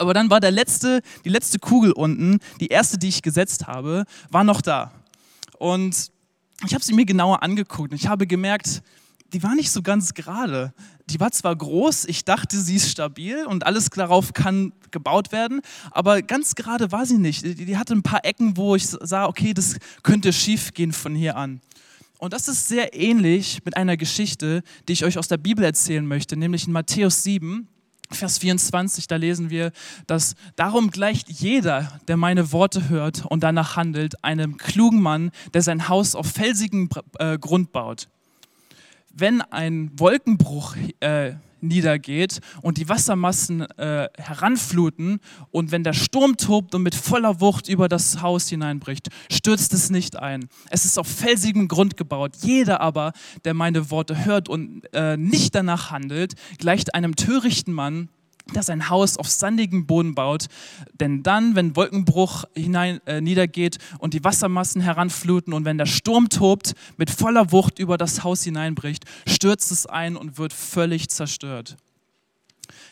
Aber 0.00 0.14
dann 0.14 0.30
war 0.30 0.40
der 0.40 0.50
letzte, 0.50 1.02
die 1.26 1.28
letzte 1.28 1.58
Kugel 1.58 1.92
unten, 1.92 2.40
die 2.58 2.68
erste, 2.68 2.96
die 2.96 3.08
ich 3.08 3.20
gesetzt 3.20 3.66
habe, 3.66 4.04
war 4.30 4.44
noch 4.44 4.62
da. 4.62 4.92
Und 5.58 6.10
ich 6.66 6.72
habe 6.72 6.82
sie 6.82 6.94
mir 6.94 7.04
genauer 7.04 7.42
angeguckt 7.42 7.92
und 7.92 8.00
ich 8.00 8.06
habe 8.06 8.26
gemerkt, 8.26 8.82
die 9.34 9.42
war 9.42 9.54
nicht 9.54 9.70
so 9.70 9.82
ganz 9.82 10.14
gerade. 10.14 10.72
Die 11.10 11.20
war 11.20 11.30
zwar 11.32 11.54
groß, 11.54 12.06
ich 12.06 12.24
dachte, 12.24 12.58
sie 12.58 12.76
ist 12.76 12.90
stabil 12.90 13.44
und 13.44 13.66
alles 13.66 13.90
darauf 13.90 14.32
kann 14.32 14.72
gebaut 14.90 15.32
werden, 15.32 15.60
aber 15.90 16.22
ganz 16.22 16.54
gerade 16.54 16.92
war 16.92 17.04
sie 17.04 17.18
nicht. 17.18 17.44
Die, 17.44 17.76
hatte 17.76 17.92
ein 17.92 18.02
paar 18.02 18.24
Ecken, 18.24 18.56
wo 18.56 18.76
ich 18.76 18.86
sah, 18.86 19.26
okay, 19.26 19.52
das 19.52 19.76
könnte 20.02 20.32
schief 20.32 20.72
gehen 20.72 20.92
von 20.92 21.14
hier 21.14 21.36
an. 21.36 21.60
Und 22.16 22.32
das 22.32 22.48
ist 22.48 22.68
sehr 22.68 22.94
ähnlich 22.94 23.60
mit 23.66 23.76
einer 23.76 23.98
Geschichte, 23.98 24.62
die 24.88 24.94
ich 24.94 25.04
euch 25.04 25.18
aus 25.18 25.28
der 25.28 25.38
Bibel 25.38 25.62
erzählen 25.62 26.06
möchte, 26.06 26.36
nämlich 26.36 26.66
in 26.66 26.72
Matthäus 26.72 27.22
7. 27.22 27.68
Vers 28.12 28.38
24, 28.38 29.06
da 29.06 29.16
lesen 29.16 29.50
wir, 29.50 29.72
dass 30.06 30.34
darum 30.56 30.90
gleicht 30.90 31.30
jeder, 31.30 32.00
der 32.08 32.16
meine 32.16 32.52
Worte 32.52 32.88
hört 32.88 33.24
und 33.26 33.42
danach 33.42 33.76
handelt, 33.76 34.24
einem 34.24 34.56
klugen 34.56 35.00
Mann, 35.00 35.30
der 35.54 35.62
sein 35.62 35.88
Haus 35.88 36.14
auf 36.14 36.26
felsigen 36.26 36.88
äh, 37.18 37.38
Grund 37.38 37.72
baut. 37.72 38.08
Wenn 39.12 39.42
ein 39.42 39.90
Wolkenbruch 39.96 40.76
äh, 41.00 41.32
niedergeht 41.62 42.40
und 42.62 42.78
die 42.78 42.88
Wassermassen 42.88 43.62
äh, 43.78 44.08
heranfluten 44.18 45.20
und 45.50 45.72
wenn 45.72 45.84
der 45.84 45.92
Sturm 45.92 46.36
tobt 46.36 46.74
und 46.74 46.82
mit 46.82 46.94
voller 46.94 47.40
Wucht 47.40 47.68
über 47.68 47.88
das 47.88 48.22
Haus 48.22 48.48
hineinbricht, 48.48 49.08
stürzt 49.30 49.72
es 49.72 49.90
nicht 49.90 50.16
ein. 50.16 50.48
Es 50.70 50.84
ist 50.84 50.98
auf 50.98 51.06
felsigem 51.06 51.68
Grund 51.68 51.96
gebaut. 51.96 52.32
Jeder 52.42 52.80
aber, 52.80 53.12
der 53.44 53.54
meine 53.54 53.90
Worte 53.90 54.24
hört 54.24 54.48
und 54.48 54.82
äh, 54.92 55.16
nicht 55.16 55.54
danach 55.54 55.90
handelt, 55.90 56.34
gleicht 56.58 56.94
einem 56.94 57.16
törichten 57.16 57.74
Mann, 57.74 58.08
der 58.54 58.62
sein 58.62 58.88
Haus 58.88 59.16
auf 59.16 59.28
sandigem 59.28 59.86
Boden 59.86 60.14
baut. 60.14 60.46
Denn 60.98 61.22
dann, 61.22 61.54
wenn 61.54 61.76
Wolkenbruch 61.76 62.44
hinein, 62.54 63.00
äh, 63.06 63.20
niedergeht 63.20 63.78
und 63.98 64.14
die 64.14 64.24
Wassermassen 64.24 64.80
heranfluten 64.80 65.52
und 65.52 65.64
wenn 65.64 65.78
der 65.78 65.86
Sturm 65.86 66.28
tobt, 66.28 66.74
mit 66.96 67.10
voller 67.10 67.52
Wucht 67.52 67.78
über 67.78 67.96
das 67.96 68.24
Haus 68.24 68.42
hineinbricht, 68.42 69.04
stürzt 69.26 69.70
es 69.72 69.86
ein 69.86 70.16
und 70.16 70.38
wird 70.38 70.52
völlig 70.52 71.08
zerstört. 71.08 71.76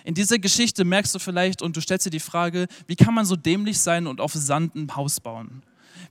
In 0.05 0.15
dieser 0.15 0.39
Geschichte 0.39 0.85
merkst 0.85 1.15
du 1.15 1.19
vielleicht 1.19 1.63
und 1.63 1.77
du 1.77 1.81
stellst 1.81 2.07
dir 2.07 2.11
die 2.11 2.21
Frage, 2.21 2.67
wie 2.87 2.97
kann 2.97 3.15
man 3.15 3.25
so 3.25 3.37
dämlich 3.37 3.79
sein 3.79 4.07
und 4.07 4.21
auf 4.21 4.33
Sand 4.33 4.75
ein 4.75 4.97
Haus 4.97 5.21
bauen? 5.21 5.63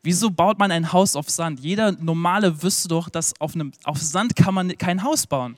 Wieso 0.04 0.30
baut 0.30 0.60
man 0.60 0.72
ein 0.72 0.94
Haus 0.94 1.16
auf 1.16 1.30
Sand? 1.30 1.60
Jeder 1.60 1.92
Normale 1.94 2.62
wüsste 2.62 2.88
doch, 2.88 3.10
dass 3.10 3.40
auf, 3.42 3.56
einem, 3.56 3.72
auf 3.84 4.02
Sand 4.02 4.36
kann 4.36 4.54
man 4.54 4.78
kein 4.78 5.04
Haus 5.04 5.26
bauen. 5.26 5.56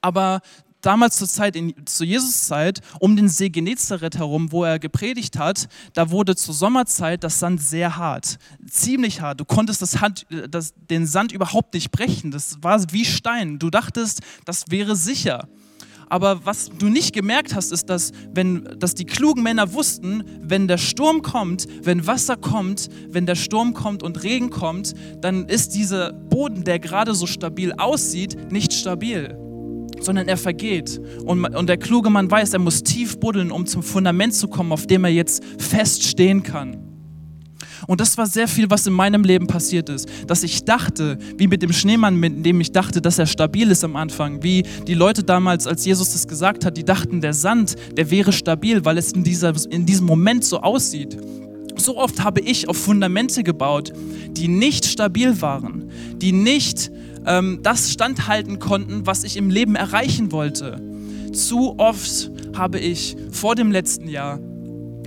Aber 0.00 0.40
damals 0.80 1.16
zur 1.16 1.28
Zeit, 1.28 1.56
in, 1.56 1.74
zu 1.86 2.04
Jesus 2.04 2.46
Zeit, 2.46 2.80
um 3.00 3.16
den 3.16 3.28
See 3.28 3.48
Genezareth 3.48 4.18
herum, 4.18 4.52
wo 4.52 4.64
er 4.64 4.78
gepredigt 4.78 5.38
hat, 5.38 5.68
da 5.94 6.10
wurde 6.10 6.36
zur 6.36 6.54
Sommerzeit 6.54 7.24
das 7.24 7.38
Sand 7.38 7.60
sehr 7.60 7.96
hart, 7.96 8.38
ziemlich 8.70 9.20
hart. 9.20 9.40
Du 9.40 9.44
konntest 9.44 9.82
das 9.82 10.00
Hand, 10.00 10.26
das, 10.50 10.74
den 10.90 11.06
Sand 11.06 11.32
überhaupt 11.32 11.74
nicht 11.74 11.90
brechen. 11.90 12.30
Das 12.30 12.58
war 12.62 12.78
wie 12.92 13.04
Stein. 13.04 13.58
Du 13.58 13.70
dachtest, 13.70 14.20
das 14.44 14.64
wäre 14.68 14.96
sicher. 14.96 15.48
Aber 16.10 16.46
was 16.46 16.70
du 16.70 16.86
nicht 16.86 17.12
gemerkt 17.12 17.54
hast, 17.54 17.70
ist, 17.70 17.90
dass, 17.90 18.12
wenn, 18.32 18.64
dass 18.78 18.94
die 18.94 19.04
klugen 19.04 19.42
Männer 19.42 19.74
wussten, 19.74 20.24
wenn 20.40 20.66
der 20.66 20.78
Sturm 20.78 21.20
kommt, 21.20 21.66
wenn 21.82 22.06
Wasser 22.06 22.36
kommt, 22.36 22.88
wenn 23.10 23.26
der 23.26 23.34
Sturm 23.34 23.74
kommt 23.74 24.02
und 24.02 24.22
Regen 24.22 24.48
kommt, 24.48 24.94
dann 25.20 25.46
ist 25.46 25.74
dieser 25.74 26.14
Boden, 26.14 26.64
der 26.64 26.78
gerade 26.78 27.14
so 27.14 27.26
stabil 27.26 27.74
aussieht, 27.74 28.50
nicht 28.50 28.72
stabil 28.72 29.36
sondern 30.00 30.28
er 30.28 30.36
vergeht. 30.36 31.00
Und, 31.24 31.44
und 31.44 31.68
der 31.68 31.76
kluge 31.76 32.10
Mann 32.10 32.30
weiß, 32.30 32.52
er 32.52 32.58
muss 32.58 32.82
tief 32.82 33.18
buddeln, 33.18 33.50
um 33.50 33.66
zum 33.66 33.82
Fundament 33.82 34.34
zu 34.34 34.48
kommen, 34.48 34.72
auf 34.72 34.86
dem 34.86 35.04
er 35.04 35.10
jetzt 35.10 35.42
feststehen 35.58 36.42
kann. 36.42 36.88
Und 37.86 38.00
das 38.00 38.18
war 38.18 38.26
sehr 38.26 38.48
viel, 38.48 38.68
was 38.70 38.86
in 38.86 38.92
meinem 38.92 39.22
Leben 39.22 39.46
passiert 39.46 39.88
ist. 39.88 40.08
Dass 40.26 40.42
ich 40.42 40.64
dachte, 40.64 41.18
wie 41.36 41.46
mit 41.46 41.62
dem 41.62 41.72
Schneemann, 41.72 42.16
mit 42.16 42.44
dem 42.44 42.60
ich 42.60 42.72
dachte, 42.72 43.00
dass 43.00 43.18
er 43.18 43.26
stabil 43.26 43.70
ist 43.70 43.84
am 43.84 43.96
Anfang, 43.96 44.42
wie 44.42 44.64
die 44.86 44.94
Leute 44.94 45.22
damals, 45.22 45.66
als 45.66 45.84
Jesus 45.84 46.12
das 46.12 46.26
gesagt 46.26 46.64
hat, 46.64 46.76
die 46.76 46.84
dachten, 46.84 47.20
der 47.20 47.34
Sand, 47.34 47.76
der 47.96 48.10
wäre 48.10 48.32
stabil, 48.32 48.84
weil 48.84 48.98
es 48.98 49.12
in, 49.12 49.24
dieser, 49.24 49.54
in 49.70 49.86
diesem 49.86 50.06
Moment 50.06 50.44
so 50.44 50.60
aussieht. 50.60 51.16
So 51.76 51.96
oft 51.96 52.24
habe 52.24 52.40
ich 52.40 52.68
auf 52.68 52.76
Fundamente 52.76 53.44
gebaut, 53.44 53.92
die 54.30 54.48
nicht 54.48 54.84
stabil 54.84 55.40
waren, 55.40 55.90
die 56.16 56.32
nicht 56.32 56.90
ähm, 57.26 57.60
das 57.62 57.92
standhalten 57.92 58.58
konnten, 58.58 59.06
was 59.06 59.24
ich 59.24 59.36
im 59.36 59.50
Leben 59.50 59.74
erreichen 59.74 60.32
wollte. 60.32 60.80
Zu 61.32 61.78
oft 61.78 62.30
habe 62.56 62.78
ich 62.78 63.16
vor 63.30 63.54
dem 63.54 63.70
letzten 63.70 64.08
Jahr 64.08 64.40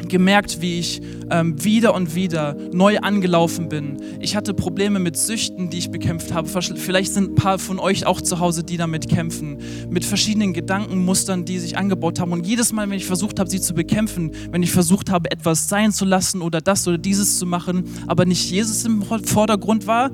gemerkt, 0.07 0.61
wie 0.61 0.79
ich 0.79 1.01
ähm, 1.29 1.63
wieder 1.63 1.93
und 1.95 2.15
wieder 2.15 2.55
neu 2.73 2.99
angelaufen 2.99 3.69
bin. 3.69 3.97
Ich 4.19 4.35
hatte 4.35 4.53
Probleme 4.53 4.99
mit 4.99 5.17
Süchten, 5.17 5.69
die 5.69 5.77
ich 5.77 5.91
bekämpft 5.91 6.33
habe. 6.33 6.49
Vielleicht 6.49 7.13
sind 7.13 7.31
ein 7.31 7.35
paar 7.35 7.59
von 7.59 7.79
euch 7.79 8.05
auch 8.05 8.21
zu 8.21 8.39
Hause, 8.39 8.63
die 8.63 8.77
damit 8.77 9.09
kämpfen. 9.09 9.57
Mit 9.89 10.05
verschiedenen 10.05 10.53
Gedankenmustern, 10.53 11.45
die 11.45 11.59
sich 11.59 11.77
angebaut 11.77 12.19
haben. 12.19 12.31
Und 12.33 12.45
jedes 12.45 12.71
Mal, 12.73 12.89
wenn 12.89 12.97
ich 12.97 13.05
versucht 13.05 13.39
habe, 13.39 13.49
sie 13.49 13.61
zu 13.61 13.73
bekämpfen, 13.73 14.31
wenn 14.51 14.63
ich 14.63 14.71
versucht 14.71 15.09
habe, 15.09 15.31
etwas 15.31 15.69
sein 15.69 15.91
zu 15.91 16.05
lassen 16.05 16.41
oder 16.41 16.61
das 16.61 16.87
oder 16.87 16.97
dieses 16.97 17.39
zu 17.39 17.45
machen, 17.45 17.85
aber 18.07 18.25
nicht 18.25 18.49
Jesus 18.49 18.85
im 18.85 19.03
Vordergrund 19.03 19.87
war, 19.87 20.11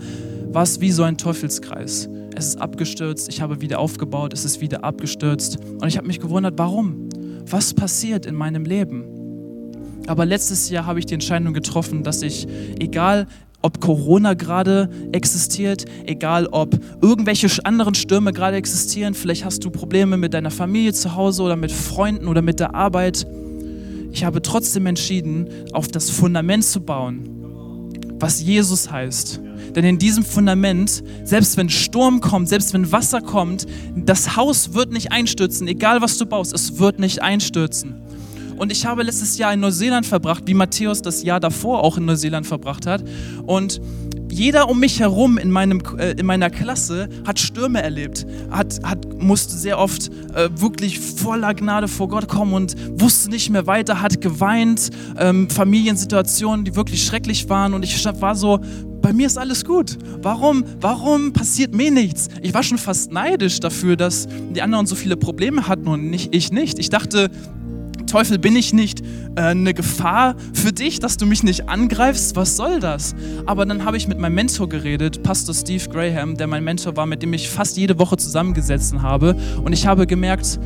war 0.53 0.63
es 0.63 0.81
wie 0.81 0.91
so 0.91 1.03
ein 1.03 1.17
Teufelskreis. 1.17 2.09
Es 2.35 2.47
ist 2.49 2.61
abgestürzt, 2.61 3.29
ich 3.29 3.41
habe 3.41 3.61
wieder 3.61 3.79
aufgebaut, 3.79 4.33
es 4.33 4.45
ist 4.45 4.61
wieder 4.61 4.83
abgestürzt. 4.83 5.57
Und 5.81 5.87
ich 5.87 5.97
habe 5.97 6.07
mich 6.07 6.19
gewundert, 6.19 6.53
warum? 6.57 7.09
Was 7.49 7.73
passiert 7.73 8.25
in 8.25 8.35
meinem 8.35 8.65
Leben? 8.65 9.05
Aber 10.07 10.25
letztes 10.25 10.69
Jahr 10.69 10.85
habe 10.85 10.99
ich 10.99 11.05
die 11.05 11.15
Entscheidung 11.15 11.53
getroffen, 11.53 12.03
dass 12.03 12.21
ich, 12.21 12.47
egal 12.79 13.27
ob 13.61 13.81
Corona 13.81 14.35
gerade 14.35 14.89
existiert, 15.11 15.85
egal 16.05 16.47
ob 16.47 16.79
irgendwelche 17.01 17.49
anderen 17.65 17.95
Stürme 17.95 18.31
gerade 18.31 18.55
existieren, 18.55 19.13
vielleicht 19.13 19.43
hast 19.43 19.65
du 19.65 19.71
Probleme 19.71 20.15
mit 20.15 20.33
deiner 20.33 20.51
Familie 20.51 20.93
zu 20.93 21.15
Hause 21.15 21.43
oder 21.43 21.55
mit 21.55 21.71
Freunden 21.71 22.27
oder 22.27 22.41
mit 22.41 22.59
der 22.59 22.75
Arbeit. 22.75 23.25
Ich 24.11 24.23
habe 24.23 24.41
trotzdem 24.41 24.85
entschieden, 24.85 25.47
auf 25.73 25.87
das 25.87 26.09
Fundament 26.09 26.63
zu 26.63 26.81
bauen, 26.81 27.91
was 28.19 28.41
Jesus 28.41 28.89
heißt. 28.89 29.41
Denn 29.77 29.85
in 29.85 29.99
diesem 29.99 30.25
Fundament, 30.25 31.03
selbst 31.23 31.55
wenn 31.55 31.69
Sturm 31.69 32.19
kommt, 32.19 32.49
selbst 32.49 32.73
wenn 32.73 32.91
Wasser 32.91 33.21
kommt, 33.21 33.67
das 33.95 34.35
Haus 34.35 34.73
wird 34.73 34.91
nicht 34.91 35.11
einstürzen, 35.11 35.67
egal 35.67 36.01
was 36.01 36.17
du 36.17 36.25
baust, 36.25 36.51
es 36.51 36.79
wird 36.79 36.97
nicht 36.97 37.21
einstürzen. 37.21 37.93
Und 38.57 38.71
ich 38.71 38.87
habe 38.87 39.03
letztes 39.03 39.37
Jahr 39.37 39.53
in 39.53 39.59
Neuseeland 39.59 40.07
verbracht, 40.07 40.45
wie 40.47 40.55
Matthäus 40.55 41.03
das 41.03 41.21
Jahr 41.21 41.39
davor 41.39 41.83
auch 41.83 41.95
in 41.99 42.05
Neuseeland 42.05 42.47
verbracht 42.47 42.87
hat. 42.87 43.03
Und 43.45 43.79
jeder 44.31 44.67
um 44.67 44.79
mich 44.79 44.99
herum 44.99 45.37
in, 45.37 45.51
meinem, 45.51 45.81
äh, 45.99 46.13
in 46.13 46.25
meiner 46.25 46.49
Klasse 46.49 47.07
hat 47.27 47.39
Stürme 47.39 47.81
erlebt, 47.81 48.25
hat, 48.49 48.79
hat, 48.83 49.21
musste 49.21 49.55
sehr 49.55 49.77
oft 49.77 50.09
äh, 50.33 50.49
wirklich 50.55 50.99
voller 50.99 51.53
Gnade 51.53 51.87
vor 51.87 52.09
Gott 52.09 52.27
kommen 52.27 52.53
und 52.53 52.75
wusste 52.99 53.29
nicht 53.29 53.51
mehr 53.51 53.67
weiter, 53.67 54.01
hat 54.01 54.21
geweint, 54.21 54.89
ähm, 55.19 55.49
Familiensituationen, 55.51 56.65
die 56.65 56.75
wirklich 56.75 57.05
schrecklich 57.05 57.47
waren. 57.47 57.75
Und 57.75 57.83
ich 57.83 58.03
war 58.19 58.35
so, 58.35 58.59
bei 59.07 59.13
mir 59.13 59.27
ist 59.27 59.37
alles 59.37 59.63
gut. 59.63 59.97
Warum, 60.21 60.65
warum 60.81 61.31
passiert 61.31 61.73
mir 61.73 61.91
nichts? 61.91 62.27
Ich 62.41 62.53
war 62.53 62.61
schon 62.61 62.77
fast 62.77 63.09
neidisch 63.09 63.61
dafür, 63.61 63.95
dass 63.95 64.27
die 64.53 64.61
anderen 64.61 64.85
so 64.85 64.95
viele 64.95 65.15
Probleme 65.15 65.69
hatten 65.69 65.87
und 65.87 66.09
nicht, 66.09 66.35
ich 66.35 66.51
nicht. 66.51 66.77
Ich 66.77 66.89
dachte, 66.89 67.31
Teufel, 68.05 68.37
bin 68.37 68.57
ich 68.57 68.73
nicht 68.73 68.99
äh, 69.37 69.43
eine 69.43 69.73
Gefahr 69.73 70.35
für 70.51 70.73
dich, 70.73 70.99
dass 70.99 71.15
du 71.15 71.25
mich 71.25 71.41
nicht 71.41 71.69
angreifst? 71.69 72.35
Was 72.35 72.57
soll 72.57 72.81
das? 72.81 73.15
Aber 73.45 73.65
dann 73.65 73.85
habe 73.85 73.95
ich 73.95 74.09
mit 74.09 74.19
meinem 74.19 74.35
Mentor 74.35 74.67
geredet, 74.67 75.23
Pastor 75.23 75.55
Steve 75.55 75.87
Graham, 75.87 76.35
der 76.35 76.47
mein 76.47 76.65
Mentor 76.65 76.97
war, 76.97 77.05
mit 77.05 77.23
dem 77.23 77.31
ich 77.31 77.49
fast 77.49 77.77
jede 77.77 77.97
Woche 77.99 78.17
zusammengesetzt 78.17 78.93
habe. 78.95 79.37
Und 79.63 79.71
ich 79.71 79.87
habe 79.87 80.05
gemerkt, 80.05 80.59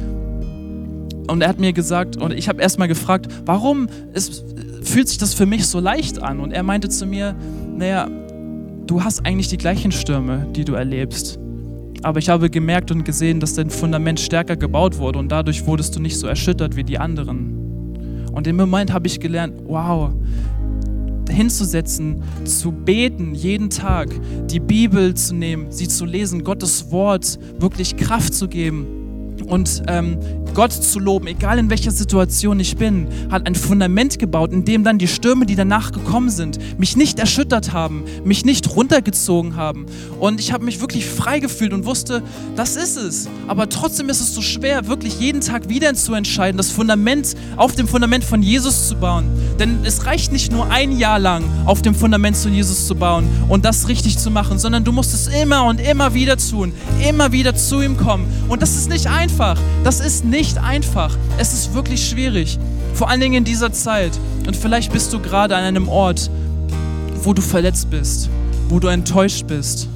und 1.28 1.44
er 1.44 1.50
hat 1.50 1.60
mir 1.60 1.74
gesagt, 1.74 2.18
und 2.18 2.34
ich 2.34 2.50
habe 2.50 2.60
erstmal 2.60 2.88
gefragt, 2.88 3.28
warum 3.46 3.88
ist, 4.14 4.44
fühlt 4.82 5.10
sich 5.10 5.20
das 5.20 5.36
für 5.36 5.46
mich 5.46 5.68
so 5.68 5.80
leicht 5.80 6.24
an? 6.24 6.40
Und 6.40 6.52
er 6.54 6.64
meinte 6.64 6.90
zu 6.90 7.06
mir, 7.06 7.36
naja, 7.78 8.08
du 8.92 9.02
hast 9.02 9.26
eigentlich 9.26 9.48
die 9.48 9.58
gleichen 9.58 9.94
Stürme, 9.94 10.46
die 10.54 10.66
du 10.66 10.74
erlebst. 10.74 11.40
Aber 12.04 12.20
ich 12.20 12.28
habe 12.28 12.50
gemerkt 12.50 12.92
und 12.92 13.06
gesehen, 13.06 13.40
dass 13.40 13.54
dein 13.54 13.70
Fundament 13.70 14.20
stärker 14.20 14.58
gebaut 14.58 14.98
wurde 14.98 15.18
und 15.18 15.32
dadurch 15.32 15.66
wurdest 15.66 15.96
du 15.96 16.02
nicht 16.02 16.18
so 16.18 16.28
erschüttert 16.28 16.76
wie 16.76 16.84
die 16.84 16.98
anderen. 16.98 18.28
Und 18.34 18.48
im 18.48 18.58
Moment 18.58 18.92
habe 18.92 19.08
ich 19.08 19.22
gelernt, 19.22 19.54
wow, 19.66 20.12
hinzusetzen, 21.30 22.22
zu 22.44 22.74
beten, 22.74 23.34
jeden 23.34 23.70
Tag, 23.70 24.10
die 24.50 24.60
Bibel 24.60 25.14
zu 25.14 25.36
nehmen, 25.36 25.72
sie 25.72 25.88
zu 25.88 26.04
lesen, 26.04 26.44
Gottes 26.44 26.92
Wort 26.92 27.40
wirklich 27.60 27.96
Kraft 27.96 28.34
zu 28.34 28.50
geben 28.50 29.01
und 29.52 29.84
ähm, 29.88 30.18
Gott 30.54 30.72
zu 30.72 31.00
loben, 31.00 31.28
egal 31.28 31.60
in 31.60 31.70
welcher 31.70 31.92
Situation 31.92 32.60
ich 32.62 32.78
bin, 32.78 33.08
hat 33.30 33.48
ein 33.48 33.56
Fundament 33.56 34.18
gebaut, 34.18 34.54
in 34.54 34.64
dem 34.64 34.86
dann 34.86 34.98
die 34.98 35.08
Stürme, 35.08 35.46
die 35.46 35.56
danach 35.56 35.92
gekommen 35.92 36.30
sind, 36.30 36.80
mich 36.80 36.96
nicht 36.96 37.20
erschüttert 37.20 37.74
haben, 37.74 38.06
mich 38.24 38.46
nicht 38.46 38.74
runtergezogen 38.74 39.58
haben. 39.58 39.88
Und 40.20 40.40
ich 40.40 40.54
habe 40.54 40.64
mich 40.64 40.80
wirklich 40.80 41.06
frei 41.06 41.40
gefühlt 41.40 41.74
und 41.74 41.86
wusste, 41.86 42.24
das 42.56 42.78
ist 42.78 42.96
es. 42.96 43.28
Aber 43.48 43.68
trotzdem 43.68 44.08
ist 44.08 44.22
es 44.22 44.34
so 44.34 44.42
schwer, 44.42 44.88
wirklich 44.88 45.20
jeden 45.20 45.42
Tag 45.42 45.68
wieder 45.68 45.94
zu 45.96 46.14
entscheiden, 46.14 46.58
das 46.58 46.72
Fundament 46.72 47.36
auf 47.58 47.76
dem 47.76 47.88
Fundament 47.88 48.24
von 48.24 48.42
Jesus 48.42 48.88
zu 48.88 48.96
bauen. 48.96 49.26
Denn 49.60 49.80
es 49.84 50.06
reicht 50.06 50.32
nicht 50.32 50.52
nur 50.52 50.70
ein 50.72 50.98
Jahr 50.98 51.20
lang 51.20 51.44
auf 51.66 51.82
dem 51.82 51.94
Fundament 51.94 52.38
zu 52.38 52.48
Jesus 52.48 52.88
zu 52.88 52.96
bauen 52.96 53.28
und 53.50 53.66
das 53.66 53.90
richtig 53.90 54.18
zu 54.18 54.32
machen, 54.32 54.60
sondern 54.60 54.86
du 54.86 54.94
musst 54.94 55.14
es 55.14 55.28
immer 55.28 55.66
und 55.66 55.82
immer 55.82 56.14
wieder 56.14 56.38
tun, 56.38 56.72
immer 57.06 57.34
wieder 57.34 57.54
zu 57.54 57.82
ihm 57.82 57.98
kommen. 57.98 58.26
Und 58.48 58.62
das 58.62 58.78
ist 58.78 58.90
nicht 58.90 59.08
einfach. 59.08 59.41
Das 59.84 60.00
ist 60.00 60.24
nicht 60.24 60.42
nicht 60.42 60.58
einfach. 60.58 61.16
Es 61.38 61.54
ist 61.54 61.76
wirklich 61.76 62.10
schwierig. 62.10 62.58
Vor 62.96 63.10
allen 63.10 63.22
Dingen 63.22 63.36
in 63.36 63.44
dieser 63.44 63.72
Zeit. 63.72 64.12
Und 64.48 64.56
vielleicht 64.56 64.92
bist 64.92 65.14
du 65.14 65.20
gerade 65.20 65.56
an 65.56 65.64
einem 65.64 65.88
Ort, 65.88 66.32
wo 67.24 67.34
du 67.34 67.44
verletzt 67.44 67.92
bist, 67.92 68.28
wo 68.70 68.80
du 68.80 68.88
enttäuscht 68.88 69.46
bist. 69.46 69.88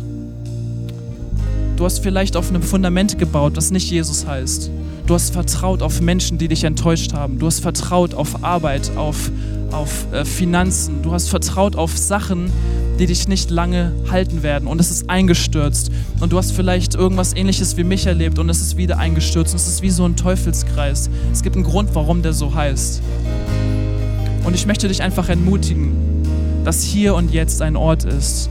Du 1.77 1.84
hast 1.84 2.03
vielleicht 2.03 2.38
auf 2.38 2.49
einem 2.49 2.62
Fundament 2.62 3.17
gebaut, 3.17 3.58
das 3.58 3.71
nicht 3.71 3.89
Jesus 3.89 4.27
heißt. 4.27 4.69
Du 5.08 5.15
hast 5.15 5.34
vertraut 5.34 5.81
auf 5.81 5.99
Menschen, 5.99 6.38
die 6.38 6.47
dich 6.47 6.63
enttäuscht 6.63 7.13
haben. 7.13 7.39
Du 7.39 7.47
hast 7.47 7.60
vertraut 7.60 8.13
auf 8.13 8.43
Arbeit, 8.43 8.91
auf, 8.95 9.31
auf 9.71 10.12
äh, 10.12 10.25
Finanzen. 10.25 11.01
Du 11.01 11.12
hast 11.12 11.30
vertraut 11.30 11.75
auf 11.75 11.97
Sachen, 11.97 12.51
die 12.99 13.06
dich 13.06 13.28
nicht 13.28 13.49
lange 13.49 13.91
halten 14.10 14.43
werden. 14.43 14.67
Und 14.67 14.80
es 14.80 14.91
ist 14.91 15.10
eingestürzt. 15.10 15.91
Und 16.19 16.32
du 16.32 16.38
hast 16.38 16.51
vielleicht 16.51 16.95
irgendwas 16.95 17.36
ähnliches 17.36 17.78
wie 17.78 17.84
mich 17.84 18.06
erlebt 18.06 18.39
und 18.39 18.49
es 18.49 18.62
ist 18.62 18.78
wieder 18.78 18.97
eingestürzt. 18.97 19.54
Und 19.54 19.60
es 19.60 19.67
ist 19.67 19.82
wie 19.82 19.89
so 19.89 20.06
ein 20.06 20.15
Teufelskreis. 20.15 21.10
Es 21.32 21.43
gibt 21.43 21.56
einen 21.56 21.65
Grund, 21.65 21.89
warum 21.93 22.21
der 22.21 22.34
so 22.34 22.54
heißt. 22.54 23.01
Und 24.43 24.54
ich 24.54 24.65
möchte 24.65 24.88
dich 24.88 25.01
einfach 25.01 25.28
ermutigen, 25.30 25.93
dass 26.63 26.84
hier 26.84 27.15
und 27.15 27.32
jetzt 27.32 27.62
ein 27.62 27.75
Ort 27.75 28.04
ist, 28.06 28.49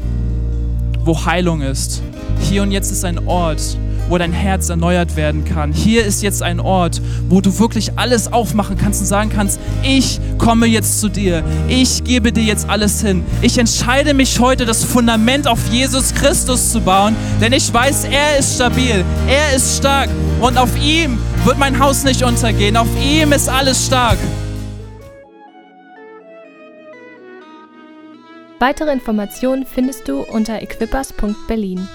wo 1.05 1.24
Heilung 1.24 1.62
ist. 1.62 2.03
Hier 2.40 2.62
und 2.62 2.70
jetzt 2.70 2.90
ist 2.90 3.05
ein 3.05 3.27
Ort, 3.27 3.79
wo 4.08 4.18
dein 4.18 4.32
Herz 4.32 4.68
erneuert 4.68 5.16
werden 5.16 5.44
kann. 5.44 5.72
Hier 5.72 6.04
ist 6.04 6.22
jetzt 6.22 6.42
ein 6.42 6.60
Ort, 6.60 7.00
wo 7.28 7.40
du 7.40 7.58
wirklich 7.58 7.98
alles 7.98 8.32
aufmachen 8.32 8.76
kannst 8.76 9.00
und 9.00 9.06
sagen 9.06 9.30
kannst, 9.30 9.58
ich 9.82 10.20
komme 10.38 10.66
jetzt 10.66 11.00
zu 11.00 11.08
dir. 11.08 11.42
Ich 11.68 12.04
gebe 12.04 12.32
dir 12.32 12.44
jetzt 12.44 12.68
alles 12.68 13.00
hin. 13.00 13.24
Ich 13.42 13.58
entscheide 13.58 14.14
mich 14.14 14.38
heute, 14.40 14.66
das 14.66 14.84
Fundament 14.84 15.46
auf 15.46 15.60
Jesus 15.70 16.14
Christus 16.14 16.72
zu 16.72 16.80
bauen, 16.80 17.16
denn 17.40 17.52
ich 17.52 17.72
weiß, 17.72 18.04
er 18.04 18.38
ist 18.38 18.56
stabil, 18.56 19.04
er 19.28 19.56
ist 19.56 19.78
stark 19.78 20.08
und 20.40 20.58
auf 20.58 20.70
ihm 20.82 21.18
wird 21.44 21.58
mein 21.58 21.78
Haus 21.78 22.04
nicht 22.04 22.22
untergehen. 22.22 22.76
Auf 22.76 22.88
ihm 23.02 23.32
ist 23.32 23.48
alles 23.48 23.86
stark. 23.86 24.18
Weitere 28.60 28.92
Informationen 28.92 29.66
findest 29.66 30.08
du 30.08 30.22
unter 30.22 30.62
equippers.berlin. 30.62 31.86